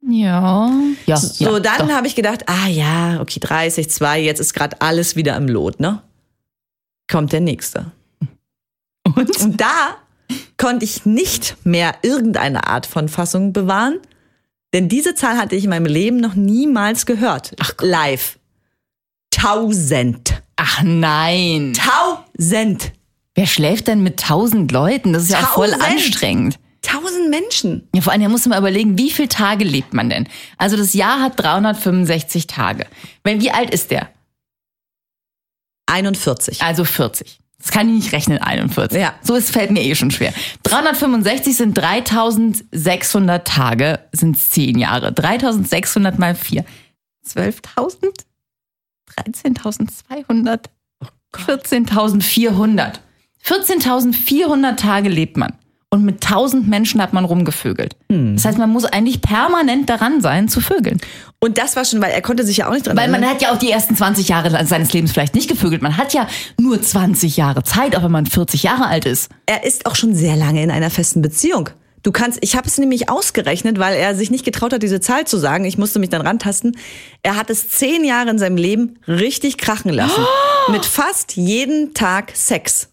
Ja. 0.00 0.72
Ja. 1.06 1.16
So, 1.16 1.44
ja, 1.44 1.60
dann 1.60 1.92
habe 1.92 2.06
ich 2.06 2.14
gedacht, 2.14 2.44
ah 2.48 2.68
ja, 2.68 3.20
okay, 3.20 3.40
30, 3.40 3.90
2, 3.90 4.20
jetzt 4.20 4.40
ist 4.40 4.54
gerade 4.54 4.80
alles 4.80 5.16
wieder 5.16 5.36
im 5.36 5.48
Lot, 5.48 5.80
ne? 5.80 6.02
Kommt 7.10 7.32
der 7.32 7.40
nächste. 7.40 7.92
Und? 9.04 9.38
Und 9.40 9.60
da 9.60 9.96
konnte 10.56 10.84
ich 10.84 11.06
nicht 11.06 11.56
mehr 11.64 11.94
irgendeine 12.02 12.66
Art 12.66 12.86
von 12.86 13.08
Fassung 13.08 13.52
bewahren, 13.52 13.98
denn 14.72 14.88
diese 14.88 15.14
Zahl 15.14 15.38
hatte 15.38 15.56
ich 15.56 15.64
in 15.64 15.70
meinem 15.70 15.86
Leben 15.86 16.18
noch 16.18 16.34
niemals 16.34 17.06
gehört. 17.06 17.54
Ach, 17.58 17.72
live. 17.80 18.38
Tausend. 19.30 20.42
Ach 20.56 20.82
nein. 20.82 21.74
Tausend. 21.74 22.92
Wer 23.34 23.46
schläft 23.46 23.86
denn 23.86 24.02
mit 24.02 24.20
tausend 24.20 24.72
Leuten? 24.72 25.12
Das 25.12 25.22
ist 25.22 25.30
ja 25.30 25.38
voll 25.38 25.72
anstrengend. 25.72 26.58
Tausend 26.82 27.30
Menschen. 27.30 27.88
Ja, 27.94 28.00
vor 28.00 28.12
allem, 28.12 28.22
da 28.22 28.28
musst 28.28 28.46
du 28.46 28.50
mal 28.50 28.58
überlegen, 28.58 28.98
wie 28.98 29.10
viele 29.10 29.28
Tage 29.28 29.64
lebt 29.64 29.94
man 29.94 30.10
denn? 30.10 30.28
Also 30.56 30.76
das 30.76 30.94
Jahr 30.94 31.20
hat 31.20 31.38
365 31.38 32.46
Tage. 32.46 32.86
Wenn, 33.24 33.40
wie 33.40 33.50
alt 33.50 33.70
ist 33.70 33.90
der? 33.90 34.08
41. 35.86 36.62
Also 36.62 36.84
40. 36.84 37.38
Das 37.60 37.72
kann 37.72 37.88
ich 37.88 37.96
nicht 37.96 38.12
rechnen, 38.12 38.38
41. 38.38 39.00
Ja. 39.00 39.14
So 39.22 39.34
es 39.34 39.50
fällt 39.50 39.70
mir 39.70 39.82
eh 39.82 39.94
schon 39.94 40.10
schwer. 40.10 40.32
365 40.62 41.56
sind 41.56 41.76
3600 41.76 43.46
Tage, 43.46 43.98
sind 44.12 44.38
10 44.38 44.78
Jahre. 44.78 45.12
3600 45.12 46.18
mal 46.18 46.34
4. 46.34 46.64
12.000? 47.26 48.24
13.200? 49.16 50.66
14.400. 51.34 53.00
14.400 53.44 54.76
Tage 54.76 55.08
lebt 55.08 55.36
man. 55.36 55.52
Und 55.90 56.04
mit 56.04 56.22
1000 56.22 56.68
Menschen 56.68 57.00
hat 57.00 57.14
man 57.14 57.24
rumgevögelt. 57.24 57.96
Das 58.08 58.44
heißt, 58.44 58.58
man 58.58 58.68
muss 58.68 58.84
eigentlich 58.84 59.22
permanent 59.22 59.88
daran 59.88 60.20
sein, 60.20 60.48
zu 60.48 60.60
vögeln. 60.60 61.00
Und 61.40 61.56
das 61.56 61.76
war 61.76 61.84
schon, 61.86 62.02
weil 62.02 62.10
er 62.10 62.20
konnte 62.20 62.44
sich 62.44 62.58
ja 62.58 62.68
auch 62.68 62.72
nicht 62.72 62.86
dran 62.86 62.94
Weil 62.96 63.08
man 63.08 63.22
erinnern. 63.22 63.36
hat 63.36 63.42
ja 63.42 63.52
auch 63.54 63.58
die 63.58 63.70
ersten 63.70 63.96
20 63.96 64.28
Jahre 64.28 64.66
seines 64.66 64.92
Lebens 64.92 65.12
vielleicht 65.12 65.34
nicht 65.34 65.48
gevögelt. 65.48 65.80
Man 65.80 65.96
hat 65.96 66.12
ja 66.12 66.26
nur 66.60 66.82
20 66.82 67.38
Jahre 67.38 67.62
Zeit, 67.62 67.96
auch 67.96 68.02
wenn 68.02 68.10
man 68.10 68.26
40 68.26 68.64
Jahre 68.64 68.86
alt 68.86 69.06
ist. 69.06 69.30
er 69.46 69.64
ist 69.64 69.86
auch 69.86 69.94
schon 69.96 70.14
sehr 70.14 70.36
lange 70.36 70.62
in 70.62 70.70
einer 70.70 70.90
festen 70.90 71.22
Beziehung. 71.22 71.70
Du 72.02 72.12
kannst, 72.12 72.38
ich 72.42 72.54
habe 72.54 72.68
es 72.68 72.76
nämlich 72.78 73.08
ausgerechnet, 73.10 73.78
weil 73.78 73.96
er 73.96 74.14
sich 74.14 74.30
nicht 74.30 74.44
getraut 74.44 74.72
hat, 74.74 74.82
diese 74.82 75.00
Zahl 75.00 75.26
zu 75.26 75.36
sagen. 75.38 75.64
Ich 75.64 75.78
musste 75.78 75.98
mich 75.98 76.10
dann 76.10 76.20
rantasten. 76.20 76.76
Er 77.22 77.36
hat 77.36 77.48
es 77.50 77.70
zehn 77.70 78.04
Jahre 78.04 78.28
in 78.30 78.38
seinem 78.38 78.56
Leben 78.56 78.98
richtig 79.08 79.56
krachen 79.58 79.92
lassen. 79.92 80.22
Mit 80.70 80.84
fast 80.84 81.36
jeden 81.36 81.94
Tag 81.94 82.32
Sex. 82.34 82.88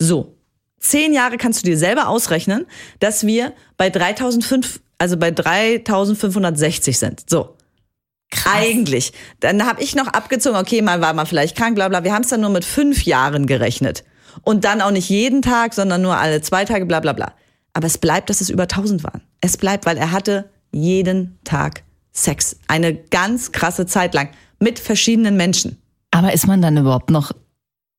So. 0.00 0.34
Zehn 0.82 1.12
Jahre 1.12 1.38
kannst 1.38 1.62
du 1.62 1.70
dir 1.70 1.78
selber 1.78 2.08
ausrechnen, 2.08 2.66
dass 2.98 3.24
wir 3.24 3.52
bei 3.76 3.88
3005, 3.88 4.80
also 4.98 5.16
bei 5.16 5.30
3560 5.30 6.98
sind. 6.98 7.30
So. 7.30 7.56
Eigentlich. 8.44 9.12
Dann 9.40 9.64
habe 9.64 9.80
ich 9.82 9.94
noch 9.94 10.08
abgezogen, 10.08 10.58
okay, 10.58 10.82
mal 10.82 11.00
war 11.00 11.12
man 11.14 11.26
vielleicht 11.26 11.56
krank, 11.56 11.76
bla 11.76 11.88
bla. 11.88 12.02
Wir 12.02 12.12
haben 12.12 12.22
es 12.22 12.30
dann 12.30 12.40
nur 12.40 12.50
mit 12.50 12.64
fünf 12.64 13.04
Jahren 13.04 13.46
gerechnet. 13.46 14.02
Und 14.42 14.64
dann 14.64 14.80
auch 14.80 14.90
nicht 14.90 15.08
jeden 15.08 15.40
Tag, 15.42 15.74
sondern 15.74 16.02
nur 16.02 16.16
alle 16.16 16.40
zwei 16.40 16.64
Tage, 16.64 16.84
bla 16.84 16.98
bla 16.98 17.12
bla. 17.12 17.32
Aber 17.74 17.86
es 17.86 17.98
bleibt, 17.98 18.28
dass 18.28 18.40
es 18.40 18.50
über 18.50 18.64
1000 18.64 19.04
waren. 19.04 19.22
Es 19.40 19.56
bleibt, 19.56 19.86
weil 19.86 19.98
er 19.98 20.10
hatte 20.10 20.50
jeden 20.72 21.38
Tag 21.44 21.84
Sex. 22.12 22.56
Eine 22.66 22.94
ganz 22.94 23.52
krasse 23.52 23.86
Zeit 23.86 24.14
lang. 24.14 24.30
Mit 24.58 24.78
verschiedenen 24.78 25.36
Menschen. 25.36 25.78
Aber 26.10 26.32
ist 26.32 26.46
man 26.46 26.60
dann 26.60 26.76
überhaupt 26.76 27.10
noch 27.10 27.32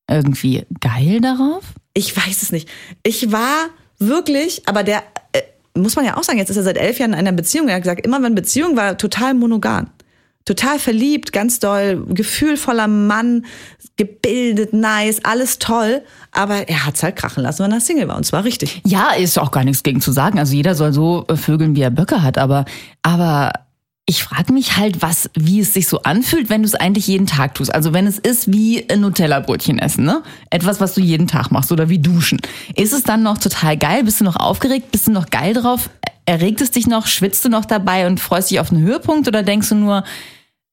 irgendwie 0.09 0.65
geil 0.79 1.21
darauf? 1.21 1.63
Ich 1.93 2.15
weiß 2.15 2.41
es 2.41 2.51
nicht. 2.51 2.69
Ich 3.03 3.31
war 3.31 3.69
wirklich, 3.99 4.63
aber 4.65 4.83
der, 4.83 5.03
äh, 5.33 5.41
muss 5.77 5.95
man 5.95 6.05
ja 6.05 6.17
auch 6.17 6.23
sagen, 6.23 6.39
jetzt 6.39 6.49
ist 6.49 6.57
er 6.57 6.63
seit 6.63 6.77
elf 6.77 6.99
Jahren 6.99 7.13
in 7.13 7.19
einer 7.19 7.31
Beziehung. 7.31 7.67
Er 7.67 7.75
hat 7.75 7.83
gesagt, 7.83 8.05
immer 8.05 8.21
wenn 8.21 8.35
Beziehung 8.35 8.75
war, 8.75 8.97
total 8.97 9.33
monogam. 9.33 9.89
Total 10.45 10.77
verliebt, 10.77 11.31
ganz 11.31 11.59
doll, 11.59 12.05
gefühlvoller 12.09 12.87
Mann, 12.87 13.45
gebildet, 13.95 14.73
nice, 14.73 15.23
alles 15.23 15.57
toll. 15.57 16.01
Aber 16.31 16.67
er 16.67 16.85
hat's 16.85 17.01
halt 17.01 17.15
krachen 17.15 17.43
lassen, 17.43 17.63
wenn 17.63 17.71
er 17.71 17.79
Single 17.79 18.09
war. 18.09 18.17
Und 18.17 18.25
zwar 18.25 18.43
richtig. 18.43 18.81
Ja, 18.85 19.11
ist 19.11 19.39
auch 19.39 19.51
gar 19.51 19.63
nichts 19.63 19.83
gegen 19.83 20.01
zu 20.01 20.11
sagen. 20.11 20.39
Also 20.39 20.53
jeder 20.53 20.75
soll 20.75 20.91
so 20.91 21.25
äh, 21.29 21.37
vögeln, 21.37 21.75
wie 21.75 21.81
er 21.81 21.91
Böcke 21.91 22.21
hat. 22.23 22.37
Aber, 22.37 22.65
aber 23.03 23.53
ich 24.05 24.21
frage 24.21 24.51
mich 24.51 24.75
halt, 24.75 25.01
was, 25.01 25.29
wie 25.33 25.61
es 25.61 25.73
sich 25.73 25.87
so 25.87 26.01
anfühlt, 26.01 26.49
wenn 26.49 26.61
du 26.61 26.67
es 26.67 26.75
eigentlich 26.75 27.07
jeden 27.07 27.25
Tag 27.25 27.55
tust. 27.55 27.73
Also 27.73 27.93
wenn 27.93 28.05
es 28.05 28.19
ist 28.19 28.51
wie 28.51 28.89
ein 28.89 28.99
Nutella-Brötchen 28.99 29.79
essen, 29.79 30.03
ne? 30.03 30.23
Etwas, 30.49 30.81
was 30.81 30.93
du 30.93 31.01
jeden 31.01 31.27
Tag 31.27 31.51
machst 31.51 31.71
oder 31.71 31.87
wie 31.87 31.99
duschen. 31.99 32.41
Ist 32.75 32.91
es 32.91 33.03
dann 33.03 33.23
noch 33.23 33.37
total 33.37 33.77
geil? 33.77 34.03
Bist 34.03 34.19
du 34.19 34.25
noch 34.25 34.35
aufgeregt? 34.35 34.91
Bist 34.91 35.07
du 35.07 35.11
noch 35.11 35.29
geil 35.29 35.53
drauf? 35.53 35.89
Erregt 36.25 36.59
es 36.59 36.71
dich 36.71 36.85
noch? 36.85 37.07
Schwitzt 37.07 37.45
du 37.45 37.49
noch 37.49 37.63
dabei 37.63 38.05
und 38.07 38.19
freust 38.19 38.51
dich 38.51 38.59
auf 38.59 38.71
einen 38.71 38.81
Höhepunkt? 38.81 39.29
Oder 39.29 39.41
denkst 39.41 39.69
du 39.69 39.75
nur, 39.75 40.03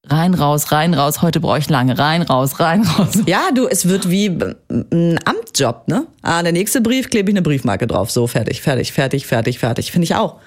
rein, 0.08 0.34
raus, 0.34 0.72
rein, 0.72 0.92
raus, 0.92 1.22
heute 1.22 1.38
brauche 1.38 1.58
ich 1.58 1.68
lange, 1.68 1.98
rein, 1.98 2.22
raus, 2.22 2.58
rein, 2.58 2.82
raus? 2.82 3.18
Ja, 3.26 3.50
du, 3.54 3.68
es 3.68 3.88
wird 3.88 4.10
wie 4.10 4.26
ein 4.26 5.20
Amtsjob, 5.24 5.86
ne? 5.86 6.06
Ah, 6.22 6.42
der 6.42 6.52
nächste 6.52 6.80
Brief 6.80 7.08
klebe 7.10 7.30
ich 7.30 7.36
eine 7.36 7.42
Briefmarke 7.42 7.86
drauf. 7.86 8.10
So, 8.10 8.26
fertig, 8.26 8.60
fertig, 8.60 8.92
fertig, 8.92 9.26
fertig, 9.26 9.60
fertig. 9.60 9.92
Finde 9.92 10.04
ich 10.04 10.16
auch. 10.16 10.40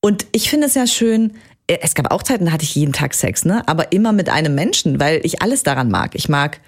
Und 0.00 0.26
ich 0.32 0.50
finde 0.50 0.66
es 0.66 0.74
ja 0.74 0.88
schön, 0.88 1.32
es 1.68 1.94
gab 1.94 2.10
auch 2.12 2.22
Zeiten, 2.22 2.46
da 2.46 2.52
hatte 2.52 2.64
ich 2.64 2.74
jeden 2.74 2.92
Tag 2.92 3.12
Sex, 3.14 3.44
ne? 3.44 3.62
Aber 3.66 3.92
immer 3.92 4.12
mit 4.12 4.28
einem 4.28 4.54
Menschen, 4.54 5.00
weil 5.00 5.20
ich 5.24 5.42
alles 5.42 5.62
daran 5.62 5.90
mag. 5.90 6.14
Ich 6.14 6.28
mag 6.28 6.60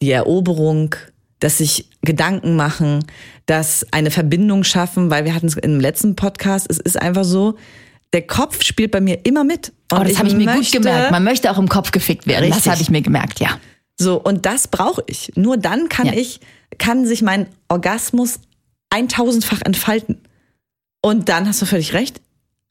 die 0.00 0.10
Eroberung, 0.12 0.94
dass 1.40 1.58
sich 1.58 1.88
Gedanken 2.02 2.54
machen, 2.56 3.04
dass 3.46 3.84
eine 3.92 4.10
Verbindung 4.10 4.62
schaffen, 4.64 5.10
weil 5.10 5.24
wir 5.24 5.34
hatten 5.34 5.46
es 5.46 5.56
im 5.56 5.80
letzten 5.80 6.14
Podcast, 6.16 6.66
es 6.70 6.78
ist 6.78 7.00
einfach 7.00 7.24
so, 7.24 7.56
der 8.12 8.26
Kopf 8.26 8.62
spielt 8.62 8.90
bei 8.92 9.00
mir 9.00 9.24
immer 9.26 9.44
mit. 9.44 9.72
Oh, 9.92 9.96
Und 9.96 10.08
das 10.08 10.18
habe 10.18 10.28
ich 10.28 10.34
mir 10.34 10.46
gut 10.46 10.56
möchte- 10.56 10.78
gemerkt. 10.78 11.10
Man 11.10 11.24
möchte 11.24 11.50
auch 11.50 11.58
im 11.58 11.68
Kopf 11.68 11.90
gefickt 11.90 12.26
werden. 12.26 12.44
Richtig. 12.44 12.62
Das 12.64 12.72
habe 12.72 12.80
ich 12.82 12.90
mir 12.90 13.02
gemerkt, 13.02 13.40
ja. 13.40 13.58
So, 14.00 14.20
und 14.22 14.46
das 14.46 14.68
brauche 14.68 15.02
ich. 15.06 15.32
Nur 15.34 15.56
dann 15.56 15.88
kann 15.88 16.06
Ja. 16.06 16.12
ich, 16.12 16.40
kann 16.78 17.04
sich 17.06 17.22
mein 17.22 17.48
Orgasmus 17.68 18.38
eintausendfach 18.90 19.60
entfalten. 19.62 20.20
Und 21.02 21.28
dann 21.28 21.46
hast 21.48 21.60
du 21.60 21.66
völlig 21.66 21.92
recht. 21.92 22.20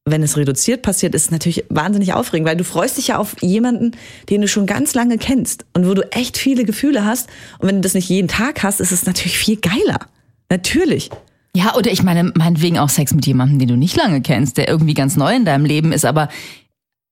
Wenn 0.10 0.24
es 0.24 0.38
reduziert 0.38 0.84
passiert, 0.84 1.14
ist 1.14 1.26
es 1.26 1.32
natürlich 1.32 1.66
wahnsinnig 1.68 2.14
aufregend, 2.14 2.48
weil 2.48 2.56
du 2.56 2.64
freust 2.64 2.98
dich 2.98 3.10
ja 3.10 3.18
auf 3.18 3.36
jemanden, 3.42 3.92
den 4.30 4.40
du 4.42 4.48
schon 4.48 4.66
ganz 4.66 4.94
lange 4.94 5.18
kennst 5.18 5.66
und 5.74 5.86
wo 5.86 5.94
du 5.94 6.10
echt 6.14 6.38
viele 6.38 6.64
Gefühle 6.64 7.04
hast. 7.04 7.30
Und 7.60 7.68
wenn 7.68 7.76
du 7.76 7.82
das 7.82 7.94
nicht 7.94 8.08
jeden 8.08 8.30
Tag 8.30 8.64
hast, 8.64 8.80
ist 8.80 8.94
es 8.94 9.06
natürlich 9.06 9.38
viel 9.38 9.58
geiler. 9.58 10.00
Natürlich. 10.50 11.10
Ja, 11.54 11.76
oder 11.76 11.92
ich 11.92 12.04
meine, 12.04 12.32
meinetwegen 12.36 12.80
auch 12.80 12.88
Sex 12.88 13.14
mit 13.14 13.26
jemandem, 13.26 13.60
den 13.60 13.68
du 13.68 13.76
nicht 13.76 13.98
lange 13.98 14.22
kennst, 14.22 14.58
der 14.58 14.70
irgendwie 14.70 14.94
ganz 14.94 15.18
neu 15.18 15.36
in 15.36 15.44
deinem 15.44 15.66
Leben 15.66 15.92
ist, 15.92 16.06
aber, 16.06 16.30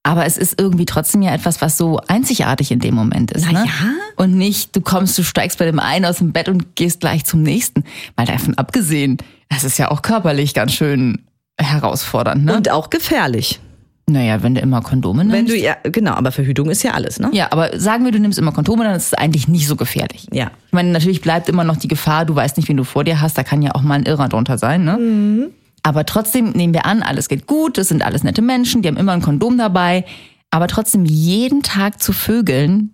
aber 0.03 0.25
es 0.25 0.37
ist 0.37 0.61
irgendwie 0.61 0.85
trotzdem 0.85 1.21
ja 1.21 1.33
etwas, 1.33 1.59
was 1.61 1.77
so 1.77 1.99
einzigartig 2.07 2.71
in 2.71 2.79
dem 2.79 2.95
Moment 2.95 3.31
ist. 3.33 3.45
Na 3.51 3.63
ne? 3.63 3.65
ja. 3.67 3.93
Und 4.15 4.37
nicht, 4.37 4.73
du 4.73 4.79
kommst, 4.79 5.17
du 5.17 5.23
steigst 5.23 5.59
bei 5.59 5.65
dem 5.65 5.79
einen 5.79 6.05
aus 6.05 6.19
dem 6.19 6.31
Bett 6.31 6.47
und 6.47 6.77
gehst 6.77 7.01
gleich 7.01 7.25
zum 7.25 7.41
nächsten. 7.41 7.83
Mal 8.15 8.25
davon 8.25 8.57
abgesehen, 8.57 9.17
das 9.49 9.65
ist 9.65 9.77
ja 9.77 9.91
auch 9.91 10.01
körperlich 10.01 10.53
ganz 10.53 10.71
schön 10.71 11.24
herausfordernd, 11.59 12.45
ne? 12.45 12.55
Und 12.55 12.69
auch 12.69 12.89
gefährlich. 12.89 13.59
naja, 14.07 14.43
wenn 14.43 14.55
du 14.55 14.61
immer 14.61 14.81
Kondome 14.81 15.25
nimmst. 15.25 15.35
Wenn 15.35 15.45
du 15.47 15.57
ja, 15.57 15.77
genau, 15.83 16.13
aber 16.13 16.31
Verhütung 16.31 16.69
ist 16.69 16.83
ja 16.83 16.91
alles, 16.91 17.19
ne? 17.19 17.29
ja, 17.33 17.51
aber 17.51 17.79
sagen 17.79 18.05
wir, 18.05 18.11
du 18.11 18.19
nimmst 18.19 18.37
immer 18.37 18.51
Kondome, 18.51 18.83
dann 18.83 18.95
ist 18.95 19.07
es 19.07 19.13
eigentlich 19.13 19.47
nicht 19.47 19.67
so 19.67 19.75
gefährlich. 19.75 20.27
Ja. 20.31 20.51
Ich 20.67 20.73
meine, 20.73 20.89
natürlich 20.91 21.21
bleibt 21.21 21.49
immer 21.49 21.63
noch 21.63 21.77
die 21.77 21.87
Gefahr, 21.87 22.25
du 22.25 22.35
weißt 22.35 22.57
nicht, 22.57 22.69
wen 22.69 22.77
du 22.77 22.83
vor 22.83 23.03
dir 23.03 23.21
hast, 23.21 23.37
da 23.37 23.43
kann 23.43 23.61
ja 23.61 23.73
auch 23.73 23.81
mal 23.81 23.95
ein 23.95 24.05
Irrer 24.05 24.29
drunter 24.29 24.57
sein, 24.57 24.83
ne? 24.83 25.49
Aber 25.81 26.05
trotzdem 26.05 26.51
nehmen 26.51 26.73
wir 26.73 26.85
an, 26.85 27.03
alles 27.03 27.29
geht 27.29 27.45
gut, 27.47 27.77
es 27.77 27.89
sind 27.89 28.03
alles 28.03 28.23
nette 28.23 28.41
Menschen, 28.41 28.81
die 28.81 28.87
haben 28.87 28.97
immer 28.97 29.11
ein 29.11 29.21
Kondom 29.21 29.57
dabei, 29.57 30.03
aber 30.49 30.67
trotzdem 30.67 31.05
jeden 31.05 31.61
Tag 31.61 32.01
zu 32.01 32.11
vögeln, 32.11 32.91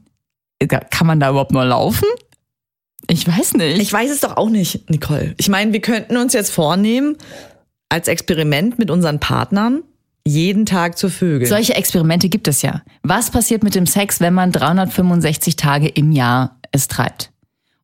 kann 0.68 1.08
man 1.08 1.20
da 1.20 1.30
überhaupt 1.30 1.52
nur 1.52 1.66
laufen? 1.66 2.06
Ich 3.08 3.28
weiß 3.28 3.56
nicht. 3.56 3.82
Ich 3.82 3.92
weiß 3.92 4.12
es 4.12 4.22
doch 4.22 4.38
auch 4.38 4.50
nicht, 4.50 4.90
Nicole. 4.90 5.34
Ich 5.38 5.50
meine, 5.50 5.74
wir 5.74 5.82
könnten 5.82 6.18
uns 6.18 6.34
jetzt 6.34 6.52
vornehmen, 6.52 7.18
als 7.92 8.08
Experiment 8.08 8.80
mit 8.80 8.90
unseren 8.90 9.20
Partnern 9.20 9.84
jeden 10.26 10.66
Tag 10.66 10.98
zu 10.98 11.10
vögeln. 11.10 11.50
Solche 11.50 11.76
Experimente 11.76 12.30
gibt 12.30 12.48
es 12.48 12.62
ja. 12.62 12.82
Was 13.04 13.32
passiert 13.32 13.64
mit 13.64 13.76
dem 13.76 13.88
Sex, 13.88 14.20
wenn 14.20 14.34
man 14.34 14.52
365 14.52 15.56
Tage 15.56 15.88
im 15.88 16.12
Jahr 16.12 16.58
es 16.72 16.88
treibt? 16.88 17.32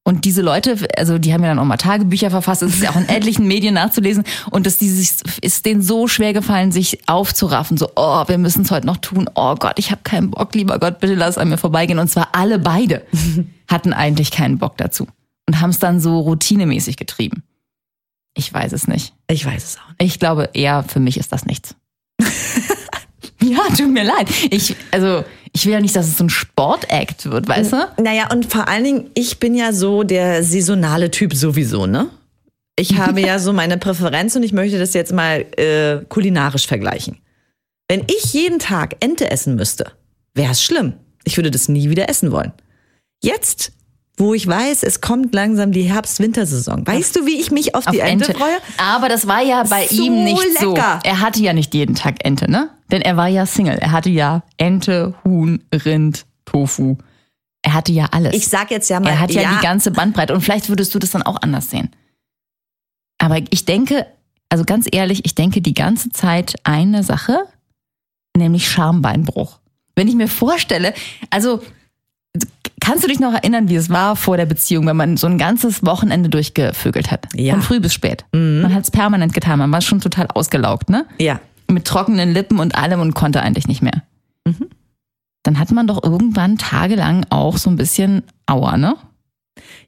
Und 0.04 0.24
diese 0.24 0.42
Leute, 0.42 0.78
also 0.96 1.18
die 1.18 1.34
haben 1.34 1.44
ja 1.44 1.50
dann 1.50 1.60
auch 1.60 1.66
mal 1.66 1.76
Tagebücher 1.76 2.30
verfasst, 2.30 2.62
es 2.62 2.76
ist 2.76 2.84
ja 2.84 2.92
auch 2.92 2.96
in 2.96 3.10
etlichen 3.10 3.46
Medien 3.46 3.74
nachzulesen 3.74 4.24
und 4.52 4.66
dass 4.66 4.78
die 4.78 4.88
sich, 4.88 5.12
ist 5.42 5.66
denen 5.66 5.82
so 5.82 6.08
schwer 6.08 6.32
gefallen, 6.32 6.72
sich 6.72 7.10
aufzuraffen, 7.10 7.76
so, 7.76 7.90
oh, 7.98 8.24
wir 8.26 8.38
müssen 8.38 8.62
es 8.62 8.72
heute 8.72 8.88
noch 8.88 8.98
tun, 8.98 9.30
oh 9.36 9.56
Gott, 9.56 9.78
ich 9.78 9.92
habe 9.92 10.04
keinen 10.06 10.32
Bock, 10.32 10.56
lieber 10.56 10.80
Gott, 10.80 11.02
bitte 11.02 11.16
lass 11.16 11.38
an 11.38 11.50
mir 11.50 11.58
vorbeigehen. 11.58 12.00
Und 12.00 12.08
zwar 12.08 12.30
alle 12.32 12.58
beide 12.58 13.06
hatten 13.68 13.92
eigentlich 13.92 14.32
keinen 14.32 14.60
Bock 14.60 14.78
dazu 14.78 15.08
und 15.46 15.60
haben 15.60 15.72
es 15.72 15.80
dann 15.80 16.00
so 16.00 16.20
routinemäßig 16.20 16.96
getrieben. 16.96 17.44
Ich 18.38 18.54
weiß 18.54 18.72
es 18.72 18.88
nicht. 18.88 19.14
ich 19.30 19.46
weiß 19.46 19.64
es 19.64 19.78
auch 19.78 19.90
nicht. 19.90 20.14
Ich 20.14 20.20
glaube 20.20 20.52
eher, 20.54 20.84
für 20.84 21.00
mich 21.00 21.18
ist 21.18 21.32
das 21.32 21.46
nichts. 21.46 21.76
ja, 23.42 23.60
tut 23.76 23.92
mir 23.92 24.04
leid. 24.04 24.30
Ich, 24.52 24.76
also, 24.92 25.24
Ich 25.54 25.66
will 25.66 25.74
ja 25.74 25.80
nicht, 25.80 25.96
dass 25.96 26.08
es 26.08 26.18
so 26.18 26.24
ein 26.24 26.30
Sportakt 26.30 27.26
wird, 27.32 27.48
weißt 27.48 27.74
du? 27.74 27.78
Naja, 28.02 28.32
und 28.32 28.46
vor 28.52 28.68
allen 28.68 28.84
Dingen, 28.84 29.10
ich 29.16 29.40
bin 29.40 29.56
ja 29.56 29.74
so 29.74 30.04
der 30.04 30.44
saisonale 30.44 31.10
Typ 31.10 31.34
sowieso, 31.34 31.88
ne? 31.88 32.10
Ich 32.80 32.98
habe 33.00 33.22
ja 33.22 33.40
so 33.40 33.54
meine 33.54 33.80
Präferenz 33.80 34.36
und 34.36 34.44
ich 34.44 34.54
möchte 34.54 34.78
das 34.78 34.94
jetzt 34.94 35.12
mal 35.12 35.46
äh, 35.58 36.06
kulinarisch 36.10 36.68
vergleichen. 36.68 37.18
Wenn 37.90 38.06
ich 38.06 38.34
jeden 38.34 38.60
Tag 38.60 38.98
Ente 39.00 39.32
essen 39.32 39.56
müsste, 39.56 39.94
wäre 40.36 40.52
es 40.52 40.62
schlimm. 40.62 40.94
Ich 41.24 41.38
würde 41.38 41.50
das 41.50 41.70
nie 41.70 41.90
wieder 41.90 42.08
essen 42.08 42.32
wollen. 42.32 42.52
Jetzt, 43.24 43.72
wo 44.18 44.34
ich 44.34 44.48
weiß, 44.48 44.82
es 44.82 45.00
kommt 45.00 45.34
langsam 45.36 45.72
die 45.72 45.84
Herbst-Wintersaison. 45.84 46.88
Weißt 46.88 47.16
du, 47.16 47.28
wie 47.28 47.40
ich 47.40 47.52
mich 47.52 47.76
auf, 47.76 47.86
die 47.86 48.00
Ente, 48.00 48.34
freue? 48.34 48.58
Aber 48.78 49.10
das 49.10 49.28
war 49.28 49.44
ja 49.44 49.64
bei 49.64 49.86
So 49.88 50.04
ihm 50.04 50.24
nicht 50.24 50.44
lecker. 50.60 51.00
so. 51.04 51.10
Er 51.10 51.22
hatte 51.22 51.40
ja 51.40 51.54
nicht 51.54 51.74
jeden 51.76 51.94
Tag 51.94 52.26
Ente, 52.26 52.50
ne? 52.50 52.72
Denn 52.92 53.04
er 53.04 53.16
war 53.16 53.28
ja 53.28 53.46
Single. 53.46 53.78
Er 53.78 53.92
hatte 53.92 54.10
ja 54.10 54.42
Ente, 54.58 55.14
Huhn, 55.24 55.64
Rind, 55.72 56.26
Tofu. 56.46 56.98
Er 57.62 57.74
hatte 57.74 57.92
ja 57.92 58.08
alles. 58.12 58.34
Ich 58.34 58.48
sag 58.48 58.72
jetzt 58.72 58.90
ja 58.90 59.00
mal, 59.00 59.10
er 59.10 59.20
hat 59.20 59.32
ja, 59.32 59.56
die 59.56 59.62
ganze 59.64 59.92
Bandbreite. 59.92 60.34
Und 60.34 60.42
vielleicht 60.42 60.70
würdest 60.70 60.96
du 60.96 61.00
das 61.00 61.12
dann 61.12 61.22
auch 61.22 61.42
anders 61.42 61.70
sehen. 61.70 61.92
Aber 63.20 63.38
ich 63.50 63.66
denke, 63.66 64.08
also 64.50 64.64
ganz 64.64 64.88
ehrlich, 64.92 65.26
ich 65.26 65.36
denke 65.36 65.62
die 65.62 65.74
ganze 65.74 66.10
Zeit 66.10 66.56
eine 66.64 67.04
Sache, 67.04 67.46
nämlich 68.36 68.70
Schambeinbruch. 68.70 69.60
Wenn 69.96 70.08
ich 70.08 70.16
mir 70.16 70.28
vorstelle, 70.28 70.94
also 71.30 71.62
kannst 72.88 73.04
du 73.04 73.10
dich 73.10 73.20
noch 73.20 73.34
erinnern, 73.34 73.68
wie 73.70 73.76
es 73.76 73.90
war 73.90 74.16
vor 74.16 74.38
der 74.38 74.46
Beziehung, 74.46 74.88
wenn 74.88 74.96
man 74.96 75.18
so 75.18 75.28
ein 75.28 75.38
ganzes 75.38 75.86
Wochenende 75.86 76.30
durchgevögelt 76.30 77.12
hat? 77.12 77.28
Ja. 77.36 77.54
Von 77.54 77.62
früh 77.62 77.80
bis 77.80 77.94
spät. 77.94 78.26
Man 78.32 78.74
hat 78.74 78.84
es 78.84 78.92
permanent 78.92 79.34
getan, 79.34 79.60
man 79.60 79.72
war 79.72 79.82
schon 79.82 80.00
total 80.00 80.28
ausgelaugt, 80.28 80.90
ne? 80.90 81.06
Ja. 81.20 81.40
Mit 81.70 81.86
trockenen 81.86 82.32
Lippen 82.32 82.60
und 82.60 82.76
allem 82.76 83.02
und 83.02 83.14
konnte 83.14 83.42
eigentlich 83.42 83.68
nicht 83.68 83.82
mehr. 83.82 84.04
Dann 85.44 85.60
hat 85.60 85.72
man 85.72 85.88
doch 85.88 86.02
irgendwann 86.02 86.58
tagelang 86.58 87.26
auch 87.30 87.58
so 87.58 87.70
ein 87.70 87.76
bisschen 87.76 88.24
Aua, 88.46 88.78
ne? 88.78 88.96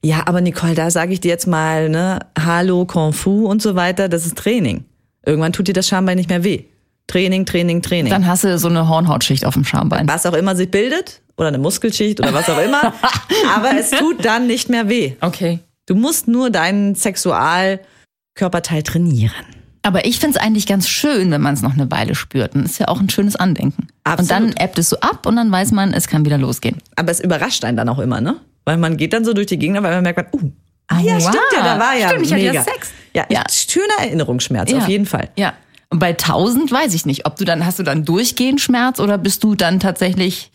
Ja, 0.03 0.23
aber 0.25 0.41
Nicole, 0.41 0.75
da 0.75 0.91
sage 0.91 1.13
ich 1.13 1.21
dir 1.21 1.29
jetzt 1.29 1.47
mal, 1.47 1.89
ne, 1.89 2.19
Hallo, 2.37 2.85
Kung 2.85 3.13
Fu 3.13 3.45
und 3.45 3.61
so 3.61 3.75
weiter, 3.75 4.09
das 4.09 4.25
ist 4.25 4.37
Training. 4.37 4.83
Irgendwann 5.25 5.53
tut 5.53 5.67
dir 5.67 5.73
das 5.73 5.87
Schambein 5.87 6.17
nicht 6.17 6.29
mehr 6.29 6.43
weh. 6.43 6.65
Training, 7.09 7.45
Training, 7.45 7.81
Training. 7.81 8.11
Dann 8.11 8.27
hast 8.27 8.43
du 8.43 8.57
so 8.57 8.69
eine 8.69 8.87
Hornhautschicht 8.87 9.43
auf 9.43 9.55
dem 9.55 9.65
Schambein. 9.65 10.07
was 10.07 10.25
auch 10.25 10.33
immer 10.33 10.55
sich 10.55 10.69
bildet 10.69 11.21
oder 11.37 11.47
eine 11.49 11.57
Muskelschicht 11.57 12.19
oder 12.19 12.33
was 12.33 12.49
auch 12.49 12.59
immer, 12.59 12.93
aber 13.55 13.71
es 13.77 13.89
tut 13.89 14.23
dann 14.23 14.45
nicht 14.47 14.69
mehr 14.69 14.87
weh. 14.89 15.13
Okay. 15.21 15.59
Du 15.87 15.95
musst 15.95 16.27
nur 16.27 16.51
deinen 16.51 16.93
Sexualkörperteil 16.95 18.83
trainieren. 18.83 19.33
Aber 19.81 20.05
ich 20.05 20.19
find's 20.19 20.37
eigentlich 20.37 20.67
ganz 20.67 20.87
schön, 20.87 21.31
wenn 21.31 21.41
man 21.41 21.53
es 21.53 21.61
noch 21.61 21.73
eine 21.73 21.89
Weile 21.89 22.13
spürt. 22.13 22.53
Und 22.53 22.65
ist 22.65 22.79
ja 22.79 22.89
auch 22.89 22.99
ein 22.99 23.09
schönes 23.09 23.35
Andenken. 23.35 23.87
Absolut. 24.03 24.19
Und 24.19 24.55
dann 24.55 24.63
ebbt 24.63 24.77
es 24.77 24.89
so 24.89 24.99
ab 24.99 25.25
und 25.25 25.35
dann 25.35 25.51
weiß 25.51 25.71
man, 25.71 25.93
es 25.93 26.07
kann 26.07 26.25
wieder 26.25 26.37
losgehen. 26.37 26.77
Aber 26.95 27.11
es 27.11 27.19
überrascht 27.19 27.63
einen 27.63 27.77
dann 27.77 27.89
auch 27.89 27.99
immer, 27.99 28.21
ne? 28.21 28.35
Weil 28.65 28.77
man 28.77 28.97
geht 28.97 29.13
dann 29.13 29.25
so 29.25 29.33
durch 29.33 29.47
die 29.47 29.57
Gegend, 29.57 29.81
weil 29.81 29.95
man 29.95 30.03
merkt, 30.03 30.33
uh, 30.35 30.51
ah 30.87 30.99
ja, 30.99 31.15
wow. 31.15 31.21
stimmt 31.21 31.43
ja, 31.55 31.63
da 31.63 31.79
war 31.79 31.95
ja 31.95 32.09
Stimmt, 32.09 32.25
ich 32.25 32.33
hatte 32.33 32.43
ja 32.43 32.51
mega. 32.51 32.63
Sex. 32.63 32.91
Ja, 33.15 33.25
Ja. 33.29 33.43
schöner 33.49 34.05
Erinnerungsschmerz, 34.05 34.71
auf 34.73 34.87
jeden 34.87 35.05
Fall. 35.05 35.29
Ja. 35.37 35.53
Und 35.91 35.99
bei 35.99 36.09
1000 36.09 36.71
weiß 36.71 36.93
ich 36.93 37.05
nicht, 37.05 37.25
ob 37.25 37.35
du 37.37 37.45
dann, 37.45 37.65
hast 37.65 37.79
du 37.79 37.83
dann 37.83 38.05
durchgehend 38.05 38.61
Schmerz 38.61 38.99
oder 38.99 39.17
bist 39.17 39.43
du 39.43 39.55
dann 39.55 39.79
tatsächlich 39.79 40.51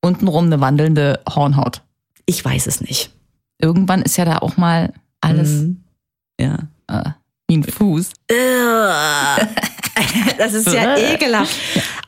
untenrum 0.00 0.46
eine 0.46 0.60
wandelnde 0.60 1.20
Hornhaut? 1.28 1.82
Ich 2.26 2.42
weiß 2.44 2.66
es 2.66 2.80
nicht. 2.80 3.10
Irgendwann 3.60 4.02
ist 4.02 4.16
ja 4.16 4.24
da 4.24 4.38
auch 4.38 4.56
mal 4.56 4.92
alles 5.20 5.50
Mhm. 5.50 5.84
Ja. 6.40 6.58
äh, 6.86 7.10
wie 7.48 7.56
ein 7.58 7.64
Fuß. 7.64 8.10
Das 10.38 10.54
ist 10.54 10.72
ja 10.72 10.96
ekelhaft. 11.12 11.54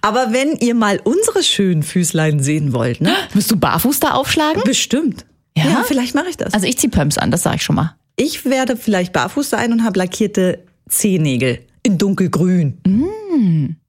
Aber 0.00 0.32
wenn 0.32 0.56
ihr 0.56 0.74
mal 0.74 1.00
unsere 1.02 1.42
schönen 1.42 1.82
Füßlein 1.82 2.40
sehen 2.40 2.72
wollt, 2.72 3.00
ne? 3.00 3.14
Müsst 3.34 3.50
du 3.50 3.56
barfuß 3.56 4.00
da 4.00 4.12
aufschlagen? 4.12 4.62
Bestimmt. 4.64 5.26
Ja? 5.56 5.82
vielleicht 5.86 6.14
mache 6.14 6.28
ich 6.30 6.36
das. 6.36 6.54
Also 6.54 6.66
ich 6.66 6.78
zieh 6.78 6.88
Pumps 6.88 7.18
an, 7.18 7.30
das 7.30 7.42
sage 7.42 7.56
ich 7.56 7.62
schon 7.62 7.76
mal. 7.76 7.94
ich 8.16 8.44
werde 8.46 8.76
vielleicht 8.76 9.12
barfuß 9.12 9.50
sein 9.50 9.72
und 9.72 9.84
habe 9.84 9.98
lackierte 9.98 10.64
Zehennägel 10.88 11.60
in 11.82 11.98
dunkelgrün. 11.98 12.78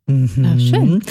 Ja, 0.08 0.60
schön. 0.60 1.02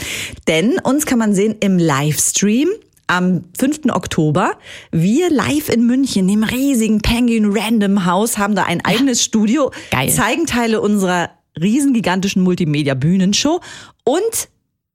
Denn 0.47 0.79
uns 0.83 1.07
kann 1.07 1.19
man 1.19 1.35
sehen 1.35 1.57
im 1.61 1.79
Livestream 1.79 2.69
am 3.07 3.43
5. 3.59 3.87
Oktober. 3.91 4.53
Wir 4.93 5.31
live 5.31 5.69
in 5.69 5.87
München, 5.87 6.29
im 6.29 6.45
riesigen 6.45 7.01
Penguin 7.01 7.51
Random 7.53 8.05
House, 8.05 8.39
haben 8.39 8.55
da 8.55 8.65
ein 8.65 8.85
eigenes 8.85 9.23
Studio, 9.25 9.73
Geil. 9.91 10.11
zeigen 10.11 10.47
Teile 10.47 10.81
unserer 10.81 11.31
riesengigantischen 11.61 12.43
Multimedia-Bühnenshow 12.43 13.61
und 14.05 14.49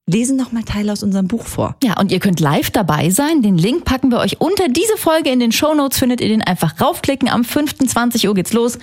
lesen 0.07 0.37
nochmal 0.37 0.63
Teile 0.63 0.91
aus 0.91 1.03
unserem 1.03 1.27
Buch 1.27 1.45
vor. 1.45 1.75
Ja, 1.83 1.99
und 1.99 2.11
ihr 2.11 2.19
könnt 2.19 2.39
live 2.39 2.69
dabei 2.69 3.09
sein. 3.09 3.41
Den 3.41 3.57
Link 3.57 3.85
packen 3.85 4.11
wir 4.11 4.19
euch 4.19 4.39
unter 4.39 4.69
diese 4.69 4.97
Folge 4.97 5.31
in 5.31 5.39
den 5.39 5.51
Shownotes. 5.51 5.99
Findet 5.99 6.21
ihr 6.21 6.29
den 6.29 6.41
einfach 6.41 6.79
raufklicken. 6.79 7.27
Am 7.27 7.41
5.20 7.41 8.27
Uhr 8.27 8.35
geht's 8.35 8.53
los. 8.53 8.77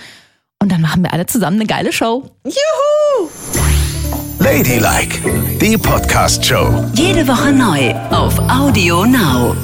Und 0.63 0.71
dann 0.71 0.79
machen 0.79 1.03
wir 1.03 1.11
alle 1.11 1.25
zusammen 1.25 1.57
eine 1.57 1.67
geile 1.67 1.91
Show. 1.91 2.23
Juhu! 2.45 3.29
Ladylike, 4.39 5.19
die 5.59 5.77
Podcast-Show. 5.77 6.85
Jede 6.95 7.27
Woche 7.27 7.51
neu 7.51 7.93
auf 8.11 8.39
Audio 8.49 9.05
Now. 9.05 9.57